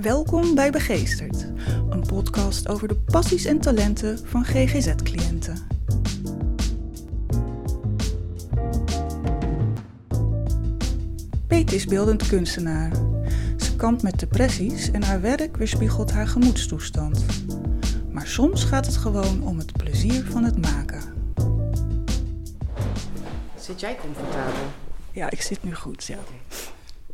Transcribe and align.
Welkom 0.00 0.54
bij 0.54 0.70
Begeesterd, 0.70 1.46
een 1.90 2.06
podcast 2.06 2.68
over 2.68 2.88
de 2.88 2.96
passies 2.96 3.44
en 3.44 3.60
talenten 3.60 4.18
van 4.26 4.44
GGZ-cliënten. 4.44 5.66
Peet 11.46 11.72
is 11.72 11.84
beeldend 11.84 12.28
kunstenaar. 12.28 12.92
Ze 13.56 13.76
kampt 13.76 14.02
met 14.02 14.18
depressies 14.18 14.90
en 14.90 15.02
haar 15.02 15.20
werk 15.20 15.56
weerspiegelt 15.56 16.10
haar 16.12 16.26
gemoedstoestand. 16.26 17.24
Maar 18.10 18.26
soms 18.26 18.64
gaat 18.64 18.86
het 18.86 18.96
gewoon 18.96 19.42
om 19.42 19.58
het 19.58 19.72
plezier 19.72 20.24
van 20.24 20.44
het 20.44 20.58
maken. 20.60 21.02
Zit 23.58 23.80
jij 23.80 23.96
comfortabel? 23.96 24.62
Ja, 25.10 25.30
ik 25.30 25.42
zit 25.42 25.62
nu 25.62 25.74
goed, 25.74 26.04
ja. 26.04 26.18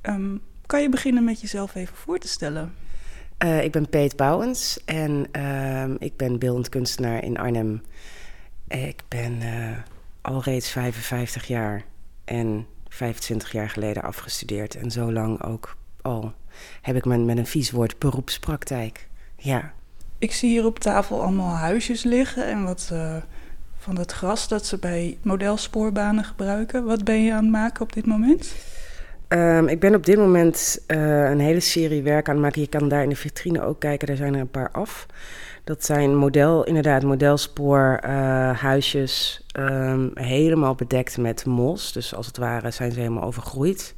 Ehm, 0.01 0.37
kan 0.69 0.83
je 0.83 0.89
beginnen 0.89 1.25
met 1.25 1.41
jezelf 1.41 1.75
even 1.75 1.97
voor 1.97 2.19
te 2.19 2.29
stellen? 2.29 2.75
Uh, 3.45 3.65
ik 3.65 3.73
ben 3.73 3.89
Peet 3.89 4.17
Bouwens 4.17 4.85
en 4.85 5.27
uh, 5.37 5.85
ik 5.99 6.17
ben 6.17 6.39
beeldend 6.39 6.69
kunstenaar 6.69 7.25
in 7.25 7.39
Arnhem. 7.39 7.83
Ik 8.69 9.03
ben 9.09 9.43
uh, 9.43 9.77
al 10.21 10.43
reeds 10.43 10.71
55 10.71 11.47
jaar 11.47 11.85
en 12.25 12.67
25 12.89 13.53
jaar 13.53 13.71
geleden 13.71 14.03
afgestudeerd. 14.03 14.75
En 14.75 14.91
zo 14.91 15.13
lang 15.13 15.43
ook 15.43 15.77
al 16.03 16.33
heb 16.83 16.97
ik 16.97 17.05
mijn, 17.05 17.25
met 17.25 17.39
een 17.39 17.47
vies 17.47 17.71
woord 17.71 17.99
beroepspraktijk. 17.99 19.09
Ja. 19.37 19.73
Ik 20.19 20.33
zie 20.33 20.51
hier 20.51 20.65
op 20.65 20.79
tafel 20.79 21.23
allemaal 21.23 21.55
huisjes 21.55 22.03
liggen 22.03 22.47
en 22.47 22.65
wat 22.65 22.91
uh, 22.93 23.17
van 23.79 23.99
het 23.99 24.13
gras 24.13 24.49
dat 24.49 24.67
ze 24.67 24.79
bij 24.79 25.19
modelsporbanen 25.23 26.25
gebruiken. 26.25 26.85
Wat 26.85 27.05
ben 27.05 27.23
je 27.23 27.33
aan 27.33 27.43
het 27.43 27.53
maken 27.53 27.83
op 27.83 27.93
dit 27.93 28.07
moment? 28.07 28.55
Um, 29.29 29.69
ik 29.69 29.81
ben 29.81 29.95
op 29.95 30.07
dit 30.07 30.17
moment 30.17 30.85
uh, 30.87 31.31
een 31.31 31.41
hele 31.41 31.61
serie 31.61 32.03
werk 32.03 32.29
aan 32.29 32.35
het 32.35 32.43
maken. 32.45 32.61
Je 32.61 32.69
kan 32.69 32.89
daar 32.89 33.03
in 33.03 33.09
de 33.09 33.17
vitrine 33.17 33.63
ook 33.63 33.81
kijken, 33.81 34.07
daar 34.07 34.17
zijn 34.17 34.35
er 34.35 34.41
een 34.41 34.51
paar 34.51 34.71
af. 34.71 35.07
Dat 35.65 35.85
zijn 35.85 36.17
model, 36.17 36.65
inderdaad 36.65 37.03
modelspoor 37.03 38.01
uh, 38.05 38.11
huisjes, 38.61 39.47
um, 39.59 40.11
helemaal 40.15 40.75
bedekt 40.75 41.19
met 41.19 41.45
mos. 41.45 41.93
Dus 41.93 42.15
als 42.15 42.27
het 42.27 42.37
ware 42.37 42.71
zijn 42.71 42.93
ze 42.93 42.99
helemaal 42.99 43.23
overgroeid. 43.23 43.95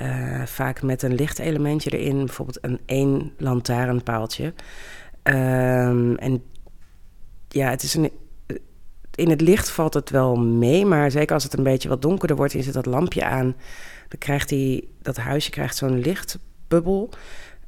Uh, 0.00 0.42
vaak 0.42 0.82
met 0.82 1.02
een 1.02 1.14
lichtelementje 1.14 1.90
erin, 1.98 2.16
bijvoorbeeld 2.16 2.58
een 2.60 2.80
één 2.86 3.32
lantaarnpaaltje. 3.38 4.54
Um, 5.24 6.16
en 6.16 6.42
ja, 7.48 7.70
het 7.70 7.82
is 7.82 7.94
een, 7.94 8.10
in 9.16 9.30
het 9.30 9.40
licht 9.40 9.70
valt 9.70 9.94
het 9.94 10.10
wel 10.10 10.36
mee, 10.36 10.84
maar 10.84 11.10
zeker 11.10 11.34
als 11.34 11.44
het 11.44 11.56
een 11.56 11.62
beetje 11.62 11.88
wat 11.88 12.02
donkerder 12.02 12.36
wordt, 12.36 12.54
is 12.54 12.64
het 12.64 12.74
dat 12.74 12.86
lampje 12.86 13.24
aan 13.24 13.54
dan 14.08 14.18
krijgt 14.18 14.50
hij, 14.50 14.84
dat 15.02 15.16
huisje 15.16 15.50
krijgt 15.50 15.76
zo'n 15.76 15.98
lichtbubbel. 15.98 17.10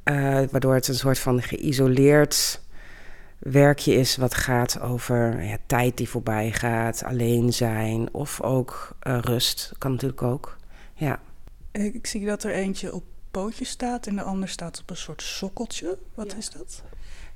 Uh, 0.04 0.40
waardoor 0.50 0.74
het 0.74 0.88
een 0.88 0.94
soort 0.94 1.18
van 1.18 1.42
geïsoleerd 1.42 2.60
werkje 3.38 3.94
is 3.94 4.16
wat 4.16 4.34
gaat 4.34 4.80
over 4.80 5.42
ja, 5.42 5.56
tijd 5.66 5.96
die 5.96 6.08
voorbij 6.08 6.52
gaat, 6.52 7.04
alleen 7.04 7.52
zijn 7.52 8.14
of 8.14 8.42
ook 8.42 8.96
uh, 9.06 9.18
rust. 9.20 9.72
Kan 9.78 9.90
natuurlijk 9.90 10.22
ook. 10.22 10.56
Ja. 10.94 11.20
Ik 11.72 12.06
zie 12.06 12.26
dat 12.26 12.44
er 12.44 12.52
eentje 12.52 12.94
op 12.94 13.04
pootjes 13.30 13.68
staat 13.68 14.06
en 14.06 14.16
de 14.16 14.22
ander 14.22 14.48
staat 14.48 14.80
op 14.80 14.90
een 14.90 14.96
soort 14.96 15.22
sokkeltje. 15.22 15.98
Wat 16.14 16.30
ja. 16.30 16.36
is 16.36 16.50
dat? 16.50 16.82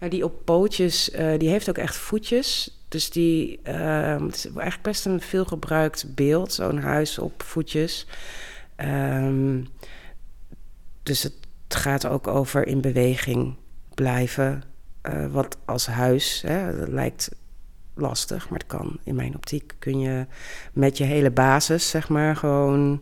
Die 0.08 0.24
op 0.24 0.44
pootjes, 0.44 1.10
uh, 1.10 1.38
die 1.38 1.48
heeft 1.48 1.68
ook 1.68 1.78
echt 1.78 1.96
voetjes. 1.96 2.80
Dus 2.88 3.10
die, 3.10 3.60
het 3.62 4.34
is 4.34 4.44
eigenlijk 4.44 4.82
best 4.82 5.06
een 5.06 5.20
veelgebruikt 5.20 6.14
beeld, 6.14 6.52
zo'n 6.52 6.78
huis 6.78 7.18
op 7.18 7.42
voetjes. 7.42 8.06
Um, 8.76 9.66
dus 11.02 11.22
het 11.22 11.34
gaat 11.68 12.06
ook 12.06 12.26
over 12.26 12.66
in 12.66 12.80
beweging 12.80 13.56
blijven. 13.94 14.62
Uh, 15.02 15.26
wat 15.26 15.56
als 15.64 15.86
huis, 15.86 16.42
hè, 16.46 16.78
dat 16.78 16.88
lijkt 16.88 17.30
lastig, 17.94 18.48
maar 18.48 18.58
het 18.58 18.68
kan. 18.68 18.98
In 19.04 19.14
mijn 19.14 19.34
optiek 19.34 19.74
kun 19.78 20.00
je 20.00 20.26
met 20.72 20.98
je 20.98 21.04
hele 21.04 21.30
basis, 21.30 21.90
zeg 21.90 22.08
maar, 22.08 22.36
gewoon 22.36 23.00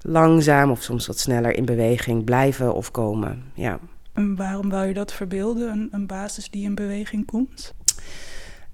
langzaam 0.00 0.70
of 0.70 0.82
soms 0.82 1.06
wat 1.06 1.18
sneller 1.18 1.54
in 1.54 1.64
beweging 1.64 2.24
blijven 2.24 2.74
of 2.74 2.90
komen. 2.90 3.44
Ja. 3.54 3.78
En 4.20 4.36
waarom 4.36 4.70
wou 4.70 4.86
je 4.86 4.94
dat 4.94 5.12
verbeelden, 5.12 5.70
een, 5.70 5.88
een 5.90 6.06
basis 6.06 6.50
die 6.50 6.64
in 6.64 6.74
beweging 6.74 7.26
komt? 7.26 7.74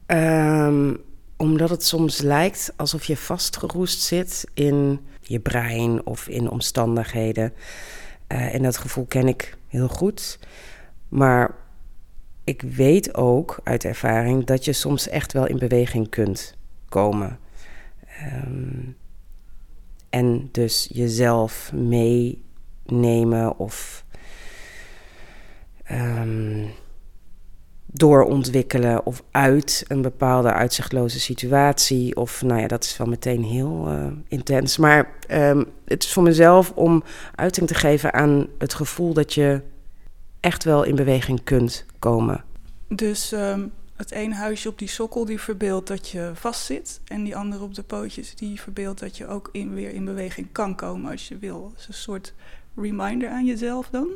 Um, 0.06 1.00
omdat 1.36 1.70
het 1.70 1.84
soms 1.84 2.20
lijkt 2.20 2.72
alsof 2.76 3.04
je 3.04 3.16
vastgeroest 3.16 4.00
zit 4.00 4.44
in 4.54 5.00
je 5.20 5.40
brein 5.40 6.06
of 6.06 6.28
in 6.28 6.50
omstandigheden. 6.50 7.52
Uh, 8.28 8.54
en 8.54 8.62
dat 8.62 8.76
gevoel 8.76 9.04
ken 9.04 9.28
ik 9.28 9.56
heel 9.68 9.88
goed. 9.88 10.38
Maar 11.08 11.54
ik 12.44 12.62
weet 12.62 13.14
ook 13.14 13.60
uit 13.62 13.84
ervaring 13.84 14.44
dat 14.44 14.64
je 14.64 14.72
soms 14.72 15.08
echt 15.08 15.32
wel 15.32 15.46
in 15.46 15.58
beweging 15.58 16.08
kunt 16.08 16.54
komen. 16.88 17.38
Um, 18.44 18.96
en 20.10 20.48
dus 20.52 20.88
jezelf 20.92 21.72
meenemen 21.72 23.58
of 23.58 24.04
um, 25.92 26.70
doorontwikkelen 27.86 29.06
of 29.06 29.22
uit 29.30 29.84
een 29.88 30.02
bepaalde 30.02 30.52
uitzichtloze 30.52 31.20
situatie. 31.20 32.16
Of 32.16 32.42
nou 32.42 32.60
ja, 32.60 32.66
dat 32.66 32.84
is 32.84 32.96
wel 32.96 33.06
meteen 33.06 33.42
heel 33.42 33.92
uh, 33.92 34.06
intens. 34.28 34.76
Maar 34.76 35.10
um, 35.30 35.64
het 35.84 36.04
is 36.04 36.12
voor 36.12 36.22
mezelf 36.22 36.72
om 36.74 37.02
uiting 37.34 37.66
te 37.66 37.74
geven 37.74 38.12
aan 38.12 38.46
het 38.58 38.74
gevoel 38.74 39.12
dat 39.12 39.34
je 39.34 39.60
echt 40.40 40.64
wel 40.64 40.82
in 40.82 40.94
beweging 40.94 41.44
kunt 41.44 41.84
komen. 41.98 42.44
Dus 42.88 43.32
um, 43.32 43.72
het 43.96 44.10
ene 44.10 44.34
huisje 44.34 44.68
op 44.68 44.78
die 44.78 44.88
sokkel 44.88 45.24
die 45.24 45.40
verbeeldt 45.40 45.88
dat 45.88 46.08
je 46.08 46.30
vastzit. 46.34 47.00
En 47.04 47.24
die 47.24 47.36
andere 47.36 47.62
op 47.62 47.74
de 47.74 47.82
pootjes 47.82 48.34
die 48.34 48.60
verbeeldt 48.60 49.00
dat 49.00 49.16
je 49.16 49.26
ook 49.26 49.48
in, 49.52 49.74
weer 49.74 49.90
in 49.90 50.04
beweging 50.04 50.48
kan 50.52 50.74
komen 50.74 51.10
als 51.10 51.28
je 51.28 51.38
wil. 51.38 51.72
is 51.78 51.88
een 51.88 51.94
soort 51.94 52.34
reminder 52.76 53.28
aan 53.28 53.44
jezelf 53.44 53.88
dan? 53.88 54.08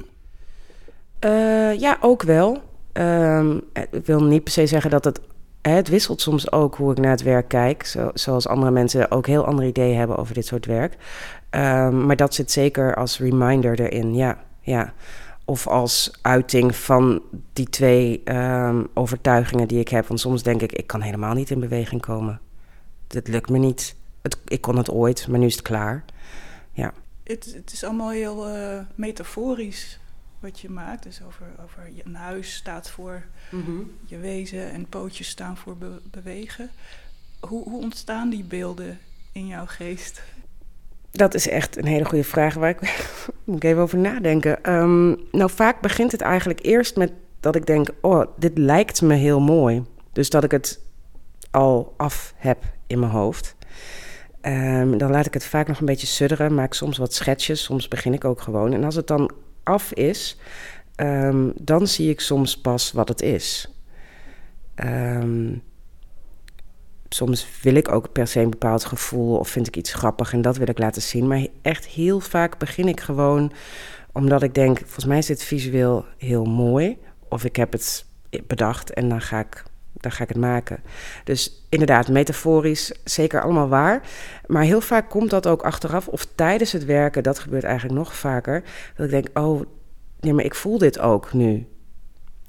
Uh, 1.25 1.81
ja, 1.81 1.99
ook 2.01 2.23
wel. 2.23 2.63
Um, 2.93 3.63
ik 3.91 4.07
wil 4.07 4.23
niet 4.23 4.45
per 4.45 4.53
se 4.53 4.67
zeggen 4.67 4.91
dat 4.91 5.05
het. 5.05 5.21
Het 5.61 5.89
wisselt 5.89 6.21
soms 6.21 6.53
ook 6.53 6.75
hoe 6.75 6.91
ik 6.91 6.99
naar 6.99 7.11
het 7.11 7.23
werk 7.23 7.49
kijk. 7.49 7.85
Zo, 7.85 8.11
zoals 8.15 8.47
andere 8.47 8.71
mensen 8.71 9.11
ook 9.11 9.27
heel 9.27 9.45
andere 9.45 9.69
ideeën 9.69 9.99
hebben 9.99 10.17
over 10.17 10.35
dit 10.35 10.47
soort 10.47 10.67
werk. 10.67 10.97
Um, 11.51 12.07
maar 12.07 12.17
dat 12.17 12.35
zit 12.35 12.51
zeker 12.51 12.95
als 12.95 13.19
reminder 13.19 13.81
erin, 13.81 14.15
ja. 14.15 14.39
ja. 14.61 14.93
Of 15.45 15.67
als 15.67 16.19
uiting 16.23 16.77
van 16.77 17.23
die 17.53 17.69
twee 17.69 18.23
um, 18.25 18.89
overtuigingen 18.95 19.69
die 19.69 19.81
ik 19.81 19.89
heb. 19.89 20.07
Want 20.07 20.21
soms 20.21 20.43
denk 20.43 20.63
ik, 20.63 20.73
ik 20.73 20.87
kan 20.87 21.01
helemaal 21.01 21.35
niet 21.35 21.51
in 21.51 21.61
beweging 21.61 22.01
komen. 22.01 22.41
Het 23.09 23.29
lukt 23.29 23.51
me 23.51 23.59
niet. 23.59 23.97
Het, 24.23 24.39
ik 24.45 24.61
kon 24.61 24.77
het 24.77 24.91
ooit, 24.91 25.29
maar 25.29 25.39
nu 25.39 25.47
is 25.47 25.55
het 25.57 25.63
klaar. 25.63 26.05
Ja. 26.73 26.93
Het, 27.25 27.53
het 27.57 27.73
is 27.73 27.85
allemaal 27.85 28.11
heel 28.11 28.49
uh, 28.49 28.79
metaforisch 28.95 30.01
wat 30.41 30.61
je 30.61 30.71
maakt. 30.71 31.03
Dus 31.03 31.23
over, 31.27 31.47
over 31.65 31.91
een 32.05 32.15
huis 32.15 32.55
staat 32.55 32.91
voor 32.91 33.23
mm-hmm. 33.51 33.91
je 34.05 34.19
wezen 34.19 34.71
en 34.71 34.87
pootjes 34.87 35.29
staan 35.29 35.57
voor 35.57 35.77
be 35.77 36.01
bewegen. 36.11 36.71
Hoe, 37.41 37.69
hoe 37.69 37.83
ontstaan 37.83 38.31
die 38.31 38.45
beelden 38.45 38.99
in 39.33 39.47
jouw 39.47 39.67
geest? 39.67 40.23
Dat 41.11 41.35
is 41.35 41.49
echt 41.49 41.77
een 41.77 41.87
hele 41.87 42.05
goede 42.05 42.25
vraag 42.25 42.55
waar 42.55 42.71
ik 42.71 42.81
moet 43.45 43.57
ik 43.57 43.65
even 43.65 43.83
over 43.83 43.99
nadenken. 43.99 44.73
Um, 44.73 45.17
nou, 45.33 45.51
vaak 45.51 45.81
begint 45.81 46.13
het 46.13 46.21
eigenlijk 46.21 46.65
eerst 46.65 46.97
met 46.97 47.13
dat 47.41 47.57
ik 47.57 47.67
denk: 47.67 47.89
oh, 48.01 48.27
dit 48.37 48.59
lijkt 48.59 49.03
me 49.03 49.15
heel 49.15 49.41
mooi. 49.41 49.85
Dus 50.13 50.31
dat 50.31 50.45
ik 50.45 50.51
het 50.51 50.81
al 51.51 51.95
af 51.97 52.35
heb 52.37 52.65
in 52.87 52.99
mijn 52.99 53.13
hoofd. 53.13 53.57
Um, 54.43 54.99
dan 54.99 55.11
laat 55.11 55.27
ik 55.27 55.35
het 55.35 55.45
vaak 55.45 55.69
nog 55.69 55.81
een 55.81 55.87
beetje 55.87 56.07
sudderen, 56.07 56.55
maak 56.55 56.75
soms 56.75 56.99
wat 56.99 57.15
schetsjes, 57.15 57.63
soms 57.63 57.89
begin 57.89 58.13
ik 58.13 58.25
ook 58.25 58.41
gewoon. 58.41 58.73
En 58.73 58.85
als 58.85 58.95
het 58.95 59.07
dan 59.07 59.31
af 59.71 59.93
is, 59.93 60.39
um, 60.97 61.53
dan 61.61 61.87
zie 61.87 62.11
ik 62.11 62.21
soms 62.21 62.61
pas 62.61 62.93
wat 62.93 63.09
het 63.09 63.23
is. 63.23 63.75
Um, 64.85 65.63
soms 67.09 67.47
wil 67.63 67.75
ik 67.75 67.93
ook 67.93 68.13
per 68.13 68.27
se 68.27 68.41
een 68.41 68.51
bepaald 68.51 68.85
gevoel 68.85 69.37
of 69.39 69.49
vind 69.49 69.67
ik 69.67 69.77
iets 69.77 69.93
grappig 69.93 70.33
en 70.33 70.43
dat 70.43 70.57
wil 70.57 70.69
ik 70.69 70.79
laten 70.79 71.03
zien. 71.03 71.29
Maar 71.29 71.47
echt 71.63 71.87
heel 71.87 72.21
vaak 72.21 72.59
begin 72.59 72.89
ik 72.89 73.01
gewoon 73.01 73.53
omdat 74.13 74.43
ik 74.43 74.55
denk, 74.55 74.79
volgens 74.79 75.05
mij 75.05 75.19
is 75.19 75.27
dit 75.27 75.43
visueel 75.43 76.05
heel 76.19 76.45
mooi. 76.45 76.99
Of 77.29 77.45
ik 77.45 77.57
heb 77.57 77.73
het 77.73 78.05
bedacht 78.47 78.93
en 78.93 79.09
dan 79.09 79.21
ga 79.21 79.39
ik, 79.39 79.63
dan 79.93 80.13
ga 80.13 80.23
ik 80.23 80.29
het 80.29 80.39
maken. 80.39 80.83
Dus 81.25 81.65
inderdaad, 81.69 82.09
metaforisch, 82.09 82.93
zeker 83.05 83.43
allemaal 83.43 83.69
waar. 83.69 84.03
Maar 84.47 84.63
heel 84.63 84.81
vaak 84.81 85.11
komt 85.11 85.31
dat 85.31 85.47
ook 85.47 85.63
achteraf 85.63 86.09
of 86.09 86.27
tijdens 86.35 86.73
het 86.73 86.85
werken, 86.85 87.23
dat 87.23 87.39
gebeurt 87.39 87.65
eigenlijk 87.65 87.99
nog 87.99 88.15
vaker. 88.15 88.63
Dat 88.97 89.05
ik 89.07 89.11
denk, 89.11 89.39
oh, 89.39 89.63
nee, 90.21 90.33
maar 90.33 90.45
ik 90.45 90.55
voel 90.55 90.79
dit 90.79 90.99
ook 90.99 91.33
nu. 91.33 91.67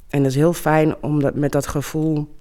En 0.09 0.21
dat 0.21 0.31
is 0.31 0.37
heel 0.37 0.53
fijn 0.53 1.03
om 1.03 1.21
dat, 1.21 1.35
met 1.35 1.51
dat 1.51 1.67
gevoel 1.67 2.35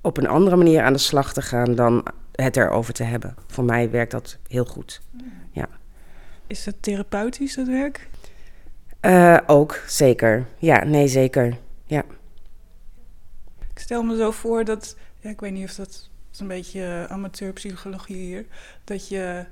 op 0.00 0.16
een 0.16 0.28
andere 0.28 0.56
manier 0.56 0.82
aan 0.82 0.92
de 0.92 0.98
slag 0.98 1.32
te 1.32 1.42
gaan 1.42 1.74
dan 1.74 2.04
het 2.32 2.56
erover 2.56 2.94
te 2.94 3.02
hebben. 3.02 3.34
Voor 3.46 3.64
mij 3.64 3.90
werkt 3.90 4.10
dat 4.10 4.38
heel 4.48 4.64
goed. 4.64 5.00
Ja. 5.50 5.68
Is 6.46 6.66
het 6.66 6.82
therapeutisch, 6.82 7.54
dat 7.54 7.66
werk? 7.66 8.08
Uh, 9.02 9.38
ook, 9.46 9.82
zeker. 9.86 10.46
Ja, 10.58 10.84
nee, 10.84 11.08
zeker. 11.08 11.56
Ja. 11.84 12.04
Stel 13.80 14.02
me 14.02 14.16
zo 14.16 14.30
voor 14.30 14.64
dat, 14.64 14.96
ja, 15.18 15.30
ik 15.30 15.40
weet 15.40 15.52
niet 15.52 15.68
of 15.68 15.74
dat 15.74 16.10
is 16.32 16.40
een 16.40 16.46
beetje 16.46 17.06
amateurpsychologie 17.08 18.16
hier, 18.16 18.46
dat 18.84 19.08
je 19.08 19.46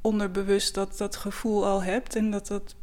onderbewust 0.00 0.74
dat, 0.74 0.98
dat 0.98 1.16
gevoel 1.16 1.66
al 1.66 1.82
hebt 1.82 2.16
en 2.16 2.30
dat 2.30 2.46
dat 2.46 2.74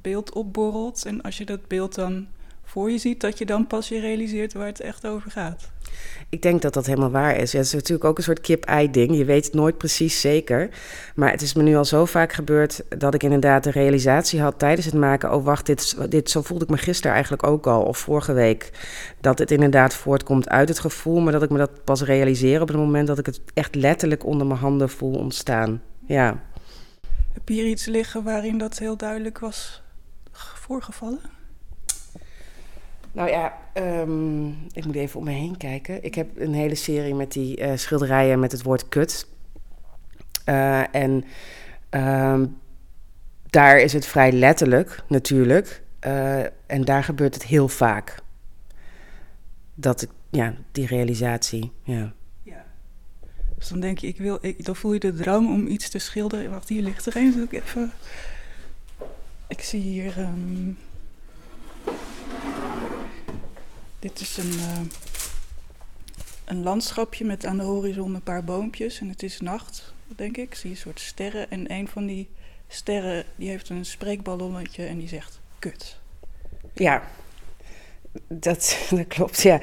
beeld 0.00 0.32
opborrelt. 0.32 1.04
En 1.04 1.22
als 1.22 1.38
je 1.38 1.44
dat 1.44 1.68
beeld 1.68 1.94
dan 1.94 2.26
voor 2.72 2.90
je 2.90 2.98
ziet, 2.98 3.20
dat 3.20 3.38
je 3.38 3.46
dan 3.46 3.66
pas 3.66 3.88
je 3.88 4.00
realiseert 4.00 4.52
waar 4.52 4.66
het 4.66 4.80
echt 4.80 5.06
over 5.06 5.30
gaat. 5.30 5.70
Ik 6.28 6.42
denk 6.42 6.62
dat 6.62 6.74
dat 6.74 6.86
helemaal 6.86 7.10
waar 7.10 7.36
is. 7.36 7.52
Ja, 7.52 7.58
het 7.58 7.66
is 7.66 7.72
natuurlijk 7.72 8.04
ook 8.04 8.16
een 8.16 8.22
soort 8.22 8.40
kip-ei-ding. 8.40 9.16
Je 9.16 9.24
weet 9.24 9.44
het 9.44 9.54
nooit 9.54 9.78
precies 9.78 10.20
zeker. 10.20 10.68
Maar 11.14 11.30
het 11.30 11.42
is 11.42 11.54
me 11.54 11.62
nu 11.62 11.76
al 11.76 11.84
zo 11.84 12.04
vaak 12.04 12.32
gebeurd 12.32 12.82
dat 12.98 13.14
ik 13.14 13.22
inderdaad 13.22 13.64
de 13.64 13.70
realisatie 13.70 14.40
had 14.40 14.58
tijdens 14.58 14.86
het 14.86 14.94
maken. 14.94 15.34
Oh, 15.34 15.44
wacht, 15.44 15.66
dit, 15.66 16.10
dit, 16.10 16.30
zo 16.30 16.42
voelde 16.42 16.64
ik 16.64 16.70
me 16.70 16.76
gisteren 16.76 17.12
eigenlijk 17.12 17.42
ook 17.46 17.66
al, 17.66 17.82
of 17.82 17.98
vorige 17.98 18.32
week. 18.32 18.70
Dat 19.20 19.38
het 19.38 19.50
inderdaad 19.50 19.94
voortkomt 19.94 20.48
uit 20.48 20.68
het 20.68 20.78
gevoel, 20.78 21.20
maar 21.20 21.32
dat 21.32 21.42
ik 21.42 21.50
me 21.50 21.58
dat 21.58 21.84
pas 21.84 22.02
realiseer 22.02 22.60
op 22.60 22.68
het 22.68 22.76
moment 22.76 23.06
dat 23.06 23.18
ik 23.18 23.26
het 23.26 23.40
echt 23.54 23.74
letterlijk 23.74 24.24
onder 24.24 24.46
mijn 24.46 24.60
handen 24.60 24.90
voel 24.90 25.14
ontstaan. 25.14 25.82
Ja. 26.06 26.42
Heb 27.32 27.48
je 27.48 27.54
hier 27.54 27.66
iets 27.66 27.86
liggen 27.86 28.22
waarin 28.22 28.58
dat 28.58 28.78
heel 28.78 28.96
duidelijk 28.96 29.38
was 29.38 29.82
voorgevallen? 30.54 31.31
Nou 33.12 33.30
ja, 33.30 33.58
ehm, 33.72 34.48
ik 34.48 34.84
moet 34.84 34.94
even 34.94 35.18
om 35.18 35.24
me 35.24 35.30
heen 35.30 35.56
kijken. 35.56 36.04
Ik 36.04 36.14
heb 36.14 36.40
een 36.40 36.54
hele 36.54 36.74
serie 36.74 37.14
met 37.14 37.32
die 37.32 37.60
uh, 37.60 37.72
schilderijen 37.74 38.40
met 38.40 38.52
het 38.52 38.62
woord 38.62 38.88
kut. 38.88 39.26
Uh, 40.48 40.94
en 40.94 41.24
um, 41.90 42.56
daar 43.46 43.78
is 43.78 43.92
het 43.92 44.06
vrij 44.06 44.32
letterlijk, 44.32 45.02
natuurlijk. 45.08 45.82
Uh, 46.06 46.40
en 46.66 46.84
daar 46.84 47.04
gebeurt 47.04 47.34
het 47.34 47.44
heel 47.44 47.68
vaak. 47.68 48.14
Dat 49.74 50.02
ik, 50.02 50.10
ja, 50.30 50.54
die 50.72 50.86
realisatie, 50.86 51.72
ja. 51.82 52.12
Dus 53.62 53.70
dan 53.70 53.80
denk 53.80 53.98
je, 53.98 54.06
ik 54.06 54.18
wil, 54.18 54.38
ik, 54.40 54.64
dan 54.64 54.76
voel 54.76 54.92
je 54.92 54.98
de 54.98 55.14
drang 55.14 55.48
om 55.48 55.66
iets 55.66 55.88
te 55.88 55.98
schilderen. 55.98 56.50
Wacht, 56.50 56.68
hier 56.68 56.82
ligt 56.82 57.06
er 57.06 57.16
een, 57.16 57.48
ik 57.50 57.52
even... 57.52 57.92
Ik 59.48 59.60
zie 59.60 59.80
hier... 59.80 60.18
Um, 60.18 60.78
dit 64.02 64.20
is 64.20 64.36
een, 64.36 64.52
uh, 64.52 64.80
een 66.44 66.62
landschapje 66.62 67.24
met 67.24 67.46
aan 67.46 67.56
de 67.56 67.62
horizon 67.62 68.14
een 68.14 68.22
paar 68.22 68.44
boompjes. 68.44 69.00
En 69.00 69.08
het 69.08 69.22
is 69.22 69.40
nacht, 69.40 69.94
denk 70.16 70.36
ik. 70.36 70.44
Ik 70.44 70.54
zie 70.54 70.70
een 70.70 70.76
soort 70.76 71.00
sterren. 71.00 71.50
En 71.50 71.72
een 71.72 71.88
van 71.88 72.06
die 72.06 72.28
sterren 72.68 73.24
die 73.36 73.48
heeft 73.48 73.68
een 73.68 73.84
spreekballonnetje 73.84 74.84
en 74.84 74.98
die 74.98 75.08
zegt 75.08 75.40
kut. 75.58 75.98
Ja, 76.74 77.02
dat, 78.28 78.78
klopt, 79.08 79.42
ja. 79.42 79.60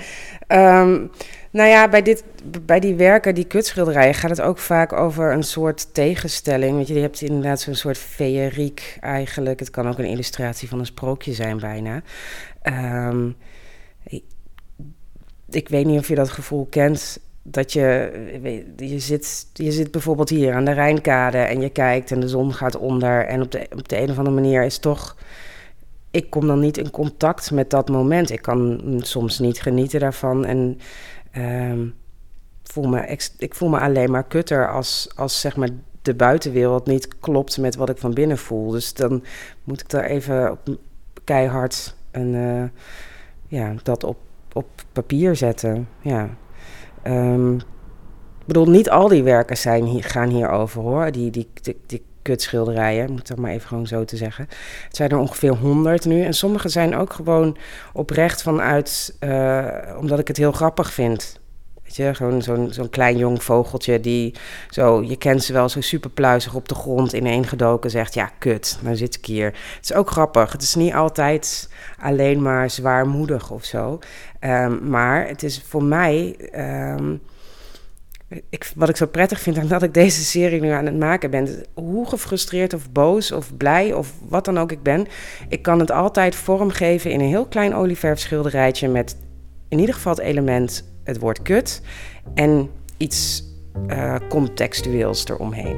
Um, 0.82 1.12
nou 1.52 1.70
ja, 1.70 1.90
bij, 1.90 2.02
dit, 2.02 2.24
bij 2.66 2.80
die 2.80 2.96
werken, 2.96 3.36
die 3.36 3.46
kutschilderijen, 3.46 4.14
gaat 4.14 4.30
het 4.30 4.42
ook 4.42 4.58
vaak 4.58 4.94
over 4.94 5.34
een 5.34 5.44
soort 5.44 5.94
tegenstelling. 5.94 6.76
Want 6.76 6.88
je, 6.88 6.94
je 6.94 7.00
hebt 7.00 7.22
inderdaad 7.22 7.60
zo'n 7.60 7.76
soort 7.76 7.98
feeriek 7.98 8.98
eigenlijk. 9.00 9.60
Het 9.60 9.70
kan 9.70 9.88
ook 9.88 9.98
een 9.98 10.06
illustratie 10.06 10.70
van 10.70 10.80
een 10.80 10.86
sprookje 10.86 11.34
zijn 11.34 11.60
bijna. 11.60 12.02
Um, 12.64 13.36
ik 15.50 15.70
weet 15.70 15.86
niet 15.86 16.00
of 16.00 16.08
je 16.08 16.16
dat 16.16 16.30
gevoel 16.30 16.68
kent. 16.70 17.20
Dat 17.42 17.74
je, 17.74 18.12
je 18.78 19.00
zit, 19.00 19.48
je 19.54 19.72
zit 19.72 19.92
bijvoorbeeld 19.92 20.30
hier 20.30 20.54
aan 20.54 20.66
de 20.66 20.72
Rijnkade 20.72 21.38
en 21.38 21.62
je 21.62 21.70
kijkt 21.70 22.12
en 22.12 22.20
de 22.20 22.28
zon 22.28 22.54
gaat 22.54 22.78
onder. 22.78 23.26
En 23.26 23.42
op 23.42 23.52
de, 23.52 23.68
op 23.76 23.88
de 23.88 23.98
een 24.02 24.10
of 24.10 24.18
andere 24.18 24.36
manier 24.36 24.64
is 24.64 24.78
toch. 24.78 25.18
Ik 26.12 26.30
kom 26.30 26.48
dan 26.48 26.60
niet 26.60 26.78
in 26.78 26.92
contact 26.92 27.52
met 27.52 27.70
dat 27.70 27.90
moment. 27.90 28.30
Ik 28.30 28.42
kan 28.42 28.82
soms 28.98 29.40
niet 29.40 29.62
genieten 29.62 30.00
daarvan. 30.00 30.46
En 30.46 30.80
um, 31.38 31.94
voel 32.64 32.88
me, 32.88 33.18
ik 33.38 33.56
voel 33.56 33.70
me 33.70 33.80
alleen 33.80 34.12
maar 34.12 34.24
kutter 34.24 34.72
als, 34.72 35.10
als 35.16 35.40
zeg 35.40 35.56
maar 35.56 35.70
de 36.02 36.14
buitenwereld 36.14 36.86
niet 36.86 37.20
klopt 37.20 37.58
met 37.58 37.76
wat 37.76 37.90
ik 37.90 37.98
van 37.98 38.14
binnen 38.14 38.38
voel. 38.38 38.70
Dus 38.70 38.94
dan 38.94 39.24
moet 39.64 39.82
ik 39.82 39.90
daar 39.90 40.04
even 40.04 40.52
op, 40.52 40.78
keihard 41.24 41.96
een, 42.12 42.34
uh, 42.34 42.64
ja, 43.50 43.74
dat 43.84 44.04
op 44.04 44.18
op 44.54 44.68
papier 44.92 45.36
zetten. 45.36 45.88
Ja. 46.02 46.30
Um, 47.04 47.56
ik 48.40 48.56
bedoel, 48.56 48.70
niet 48.70 48.90
al 48.90 49.08
die 49.08 49.24
werken 49.24 49.58
zijn 49.58 49.84
hier, 49.84 50.04
gaan 50.04 50.30
hierover 50.30 50.82
hoor. 50.82 51.12
Die, 51.12 51.32
die, 51.32 51.50
die, 51.62 51.82
die 51.86 52.04
kutschilderijen, 52.22 53.12
moet 53.12 53.30
ik 53.30 53.38
maar 53.38 53.52
even 53.52 53.68
gewoon 53.68 53.88
zo 53.88 54.06
te 54.06 54.18
zeggen. 54.18 54.48
Het 54.84 54.96
zijn 54.96 55.10
er 55.10 55.18
ongeveer 55.18 55.56
honderd 55.56 56.06
nu. 56.06 56.24
En 56.24 56.34
sommige 56.34 56.70
zijn 56.70 56.96
ook 56.96 57.14
gewoon 57.14 57.58
oprecht 57.94 58.42
vanuit, 58.42 59.18
uh, 59.20 59.68
omdat 59.98 60.20
ik 60.20 60.28
het 60.28 60.38
heel 60.38 60.52
grappig 60.52 60.94
vind. 60.94 61.39
Weet 61.98 62.16
gewoon 62.18 62.42
zo'n 62.42 62.74
zo'n 62.74 62.90
klein 62.90 63.18
jong 63.18 63.44
vogeltje 63.44 64.00
die 64.00 64.36
zo, 64.70 65.04
je 65.04 65.18
kent 65.18 65.44
ze 65.44 65.54
wel, 65.54 65.70
zo 65.70 65.82
super 65.82 66.10
pluizig 66.10 66.56
op 66.56 66.70
de 66.70 66.76
grond 66.76 67.14
ineengedoken 67.14 67.90
zegt, 67.90 68.14
ja, 68.14 68.32
kut, 68.40 68.80
nou 68.82 68.96
zit 68.96 69.16
ik 69.16 69.26
hier. 69.26 69.46
Het 69.46 69.84
is 69.84 69.94
ook 69.94 70.10
grappig. 70.10 70.52
Het 70.52 70.62
is 70.62 70.76
niet 70.76 70.94
altijd 70.94 71.70
alleen 72.00 72.42
maar 72.42 72.70
zwaarmoedig 72.70 73.52
of 73.52 73.64
zo. 73.64 74.00
Um, 74.40 74.90
maar 74.90 75.28
het 75.28 75.44
is 75.44 75.64
voor 75.68 75.84
mij, 75.84 76.36
um, 76.96 77.22
ik, 78.50 78.72
wat 78.76 78.90
ik 78.90 78.98
zo 78.98 79.06
prettig 79.06 79.40
vind 79.40 79.58
aan 79.58 79.68
dat 79.68 79.84
ik 79.84 79.94
deze 79.94 80.24
serie 80.24 80.62
nu 80.62 80.70
aan 80.70 80.86
het 80.86 80.98
maken 80.98 81.32
ben, 81.32 81.66
hoe 81.74 82.08
gefrustreerd 82.08 82.74
of 82.74 82.92
boos 82.92 83.32
of 83.32 83.58
blij 83.58 83.94
of 83.94 84.14
wat 84.28 84.46
dan 84.46 84.58
ook 84.58 84.72
ik 84.72 84.84
ben, 84.84 85.08
ik 85.50 85.62
kan 85.62 85.80
het 85.80 85.92
altijd 85.92 86.36
vormgeven 86.36 87.12
in 87.12 87.20
een 87.20 87.28
heel 87.28 87.46
klein 87.46 87.76
olieverfschilderijtje 87.76 88.88
met 88.88 89.18
in 89.70 89.80
ieder 89.80 89.96
geval 89.96 90.14
het 90.14 90.22
element 90.22 90.89
het 91.10 91.20
woord 91.20 91.42
kut 91.42 91.82
en 92.34 92.70
iets 92.98 93.44
uh, 93.88 94.16
contextueels 94.30 95.26
eromheen. 95.26 95.78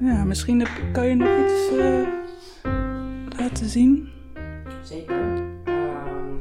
Ja, 0.00 0.24
misschien 0.24 0.66
kan 0.92 1.06
je 1.06 1.14
nog 1.14 1.28
iets 1.44 1.72
uh, 1.72 2.08
laten 3.38 3.68
zien. 3.68 4.08
Zeker. 4.82 5.20
Ehm, 5.64 6.34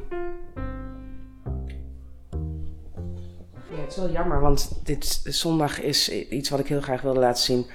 ja, 3.54 3.82
het 3.82 3.92
is 3.92 3.96
wel 3.96 4.12
jammer, 4.12 4.42
want 4.42 4.80
dit 4.84 5.22
zondag 5.24 5.82
is 5.82 6.10
iets 6.30 6.50
wat 6.50 6.60
ik 6.60 6.68
heel 6.68 6.82
graag 6.82 7.02
wilde 7.02 7.20
laten 7.20 7.44
zien 7.44 7.66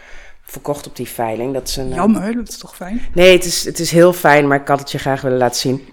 verkocht 0.45 0.87
op 0.87 0.97
die 0.97 1.09
veiling. 1.09 1.53
Dat 1.53 1.69
is 1.69 1.77
een, 1.77 1.91
eh, 1.91 1.95
Jammer, 1.95 2.35
dat 2.35 2.49
is 2.49 2.59
toch 2.59 2.77
fijn? 2.77 3.01
Nee, 3.15 3.33
het 3.33 3.45
is, 3.45 3.65
het 3.65 3.79
is 3.79 3.91
heel 3.91 4.13
fijn, 4.13 4.49
maar 4.49 4.61
ik 4.61 4.69
had 4.69 4.79
het 4.79 4.91
je 4.91 4.99
graag 4.99 5.21
willen 5.21 5.39
laten 5.39 5.61
zien. 5.61 5.89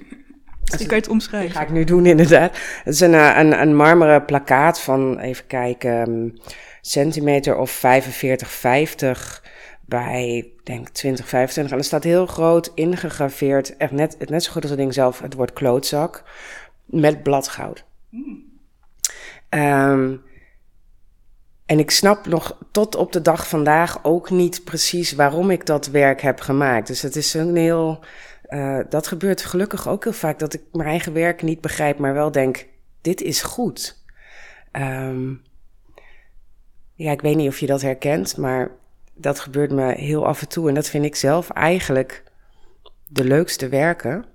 Misschien 0.72 0.88
kan 0.88 0.98
je 0.98 1.04
het 1.04 1.12
omschrijven. 1.12 1.50
Dat 1.50 1.58
ga 1.58 1.68
ik 1.68 1.74
nu 1.74 1.84
doen, 1.84 2.06
inderdaad. 2.06 2.58
Het 2.84 2.94
is 2.94 3.00
een, 3.00 3.14
eh, 3.14 3.38
een, 3.38 3.62
een 3.62 3.76
marmeren 3.76 4.26
plakkaat 4.26 4.82
van, 4.82 5.20
even 5.20 5.48
kijken, 5.48 6.10
um, 6.10 6.34
centimeter 6.82 7.58
of 7.58 7.72
45, 7.72 8.52
50 8.52 9.44
bij, 9.86 10.52
denk 10.64 10.90
20, 10.90 11.28
25. 11.28 11.74
En 11.74 11.80
er 11.80 11.86
staat 11.86 12.04
heel 12.04 12.26
groot 12.26 12.72
ingegraveerd, 12.76 13.78
echt 13.78 13.92
net, 13.92 14.30
net 14.30 14.44
zo 14.44 14.52
goed 14.52 14.62
als 14.62 14.72
het 14.72 14.80
ding 14.80 14.94
zelf, 14.94 15.20
het 15.20 15.34
woord 15.34 15.54
klootzak, 15.54 16.24
met 16.86 17.24
bladgoud. 17.24 17.84
Mm. 18.10 18.50
Um, 19.50 20.22
en 21.72 21.80
ik 21.80 21.92
snap 21.92 22.28
nog 22.28 22.58
tot 22.72 22.96
op 22.96 23.12
de 23.12 23.22
dag 23.22 23.48
vandaag 23.48 24.04
ook 24.04 24.30
niet 24.30 24.64
precies 24.64 25.12
waarom 25.12 25.50
ik 25.50 25.66
dat 25.66 25.88
werk 25.88 26.22
heb 26.22 26.40
gemaakt. 26.40 26.88
Dus 26.88 27.02
het 27.02 27.16
is 27.16 27.34
een 27.34 27.56
heel 27.56 28.04
uh, 28.54 28.80
dat 28.90 29.08
gebeurt 29.08 29.46
gelukkig 29.46 29.88
ook 29.88 30.04
heel 30.04 30.14
vaak, 30.14 30.40
dat 30.40 30.54
ik 30.54 30.62
mijn 30.72 30.90
eigen 30.90 31.14
werk 31.14 31.42
niet 31.42 31.62
begrijp, 31.62 31.98
maar 31.98 32.14
wel 32.14 32.32
denk, 32.32 32.66
dit 33.02 33.22
is 33.22 33.42
goed. 33.42 34.04
Um, 34.72 35.42
ja, 36.96 37.12
ik 37.12 37.22
weet 37.22 37.36
niet 37.36 37.48
of 37.48 37.60
je 37.60 37.66
dat 37.66 37.82
herkent, 37.82 38.38
maar 38.38 38.72
dat 39.14 39.40
gebeurt 39.40 39.72
me 39.72 39.94
heel 39.94 40.28
af 40.28 40.42
en 40.42 40.48
toe. 40.48 40.68
En 40.68 40.74
dat 40.74 40.88
vind 40.88 41.06
ik 41.06 41.16
zelf 41.16 41.50
eigenlijk 41.50 42.24
de 43.08 43.24
leukste 43.24 43.70
werken. 43.70 44.26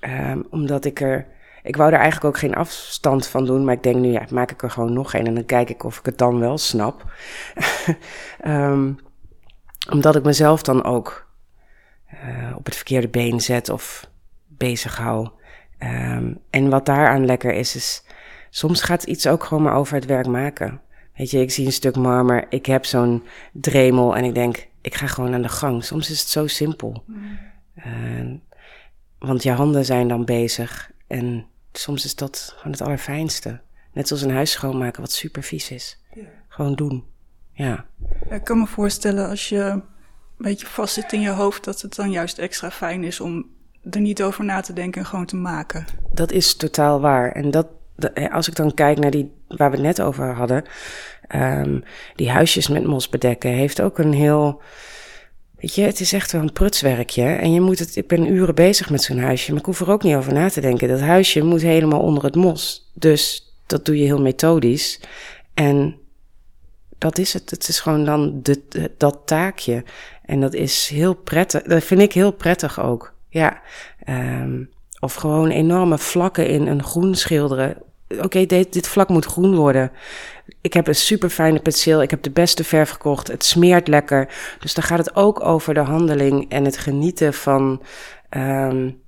Um, 0.00 0.46
omdat 0.50 0.84
ik 0.84 1.00
er. 1.00 1.26
Ik 1.62 1.76
wou 1.76 1.92
er 1.92 1.98
eigenlijk 1.98 2.24
ook 2.24 2.40
geen 2.40 2.54
afstand 2.54 3.26
van 3.26 3.46
doen, 3.46 3.64
maar 3.64 3.74
ik 3.74 3.82
denk 3.82 3.96
nu, 3.96 4.10
ja, 4.10 4.26
maak 4.30 4.50
ik 4.50 4.62
er 4.62 4.70
gewoon 4.70 4.92
nog 4.92 5.14
een 5.14 5.26
en 5.26 5.34
dan 5.34 5.44
kijk 5.44 5.70
ik 5.70 5.84
of 5.84 5.98
ik 5.98 6.06
het 6.06 6.18
dan 6.18 6.38
wel 6.38 6.58
snap. 6.58 7.12
um, 8.46 8.98
omdat 9.92 10.16
ik 10.16 10.22
mezelf 10.22 10.62
dan 10.62 10.84
ook 10.84 11.29
uh, 12.14 12.56
op 12.56 12.64
het 12.64 12.74
verkeerde 12.74 13.08
been 13.08 13.40
zet 13.40 13.68
of 13.68 14.10
bezig 14.46 14.96
hou. 14.96 15.28
Um, 15.78 16.38
en 16.50 16.68
wat 16.68 16.86
daaraan 16.86 17.24
lekker 17.24 17.52
is, 17.52 17.76
is 17.76 18.04
soms 18.50 18.82
gaat 18.82 19.02
iets 19.02 19.26
ook 19.26 19.44
gewoon 19.44 19.62
maar 19.62 19.74
over 19.74 19.94
het 19.94 20.06
werk 20.06 20.26
maken. 20.26 20.80
Weet 21.16 21.30
je, 21.30 21.40
ik 21.40 21.50
zie 21.50 21.66
een 21.66 21.72
stuk 21.72 21.96
marmer, 21.96 22.46
ik 22.48 22.66
heb 22.66 22.84
zo'n 22.84 23.22
dremel 23.52 24.16
en 24.16 24.24
ik 24.24 24.34
denk, 24.34 24.68
ik 24.80 24.94
ga 24.94 25.06
gewoon 25.06 25.34
aan 25.34 25.42
de 25.42 25.48
gang. 25.48 25.84
Soms 25.84 26.10
is 26.10 26.20
het 26.20 26.28
zo 26.28 26.46
simpel. 26.46 27.02
Mm. 27.06 27.38
Uh, 27.74 28.34
want 29.18 29.42
je 29.42 29.50
handen 29.52 29.84
zijn 29.84 30.08
dan 30.08 30.24
bezig 30.24 30.90
en 31.06 31.46
soms 31.72 32.04
is 32.04 32.14
dat 32.14 32.54
gewoon 32.56 32.72
het 32.72 32.80
allerfijnste. 32.80 33.60
Net 33.92 34.08
zoals 34.08 34.22
een 34.22 34.30
huis 34.30 34.50
schoonmaken 34.50 35.00
wat 35.00 35.12
super 35.12 35.42
vies 35.42 35.70
is. 35.70 36.02
Gewoon 36.48 36.74
doen. 36.74 37.04
Ja. 37.52 37.86
Ik 38.30 38.44
kan 38.44 38.58
me 38.58 38.66
voorstellen 38.66 39.28
als 39.28 39.48
je 39.48 39.82
beetje 40.42 40.66
vast 40.66 40.94
zit 40.94 41.12
in 41.12 41.20
je 41.20 41.30
hoofd, 41.30 41.64
dat 41.64 41.80
het 41.80 41.94
dan 41.94 42.10
juist 42.10 42.38
extra 42.38 42.70
fijn 42.70 43.04
is 43.04 43.20
om 43.20 43.46
er 43.90 44.00
niet 44.00 44.22
over 44.22 44.44
na 44.44 44.60
te 44.60 44.72
denken 44.72 45.00
en 45.00 45.06
gewoon 45.06 45.26
te 45.26 45.36
maken. 45.36 45.84
Dat 46.12 46.32
is 46.32 46.54
totaal 46.54 47.00
waar. 47.00 47.32
En 47.32 47.50
dat, 47.50 47.66
als 48.30 48.48
ik 48.48 48.56
dan 48.56 48.74
kijk 48.74 48.98
naar 48.98 49.10
die 49.10 49.32
waar 49.48 49.70
we 49.70 49.76
het 49.76 49.86
net 49.86 50.00
over 50.00 50.34
hadden, 50.34 50.64
um, 51.34 51.82
die 52.14 52.30
huisjes 52.30 52.68
met 52.68 52.84
mos 52.84 53.08
bedekken, 53.08 53.50
heeft 53.50 53.80
ook 53.80 53.98
een 53.98 54.12
heel. 54.12 54.62
Weet 55.56 55.74
je, 55.74 55.82
het 55.82 56.00
is 56.00 56.12
echt 56.12 56.32
wel 56.32 56.40
een 56.40 56.52
prutswerkje. 56.52 57.24
En 57.24 57.52
je 57.52 57.60
moet 57.60 57.78
het, 57.78 57.96
ik 57.96 58.08
ben 58.08 58.32
uren 58.32 58.54
bezig 58.54 58.90
met 58.90 59.02
zo'n 59.02 59.18
huisje, 59.18 59.50
maar 59.50 59.60
ik 59.60 59.66
hoef 59.66 59.80
er 59.80 59.90
ook 59.90 60.02
niet 60.02 60.14
over 60.14 60.32
na 60.32 60.48
te 60.48 60.60
denken. 60.60 60.88
Dat 60.88 61.00
huisje 61.00 61.42
moet 61.42 61.62
helemaal 61.62 62.00
onder 62.00 62.24
het 62.24 62.34
mos. 62.34 62.90
Dus 62.94 63.52
dat 63.66 63.84
doe 63.84 63.98
je 63.98 64.04
heel 64.04 64.20
methodisch. 64.20 65.00
En 65.54 65.98
dat 66.98 67.18
is 67.18 67.32
het. 67.32 67.50
Het 67.50 67.68
is 67.68 67.80
gewoon 67.80 68.04
dan 68.04 68.40
de, 68.42 68.90
dat 68.96 69.20
taakje. 69.24 69.84
En 70.30 70.40
dat 70.40 70.54
is 70.54 70.88
heel 70.88 71.14
prettig. 71.14 71.62
Dat 71.62 71.84
vind 71.84 72.00
ik 72.00 72.12
heel 72.12 72.30
prettig 72.30 72.80
ook. 72.80 73.14
Ja. 73.28 73.60
Um, 74.08 74.70
of 75.00 75.14
gewoon 75.14 75.50
enorme 75.50 75.98
vlakken 75.98 76.46
in 76.46 76.66
een 76.66 76.82
groen 76.82 77.14
schilderen. 77.14 77.76
Oké, 78.22 78.46
dit, 78.46 78.72
dit 78.72 78.88
vlak 78.88 79.08
moet 79.08 79.24
groen 79.24 79.54
worden. 79.54 79.92
Ik 80.60 80.72
heb 80.72 80.86
een 80.86 80.94
super 80.94 81.30
fijne 81.30 81.60
penseel. 81.60 82.02
Ik 82.02 82.10
heb 82.10 82.22
de 82.22 82.30
beste 82.30 82.64
verf 82.64 82.90
gekocht. 82.90 83.28
Het 83.28 83.44
smeert 83.44 83.88
lekker. 83.88 84.28
Dus 84.60 84.74
dan 84.74 84.84
gaat 84.84 84.98
het 84.98 85.16
ook 85.16 85.44
over 85.44 85.74
de 85.74 85.80
handeling 85.80 86.50
en 86.50 86.64
het 86.64 86.76
genieten 86.76 87.34
van. 87.34 87.82
Um, 88.36 89.00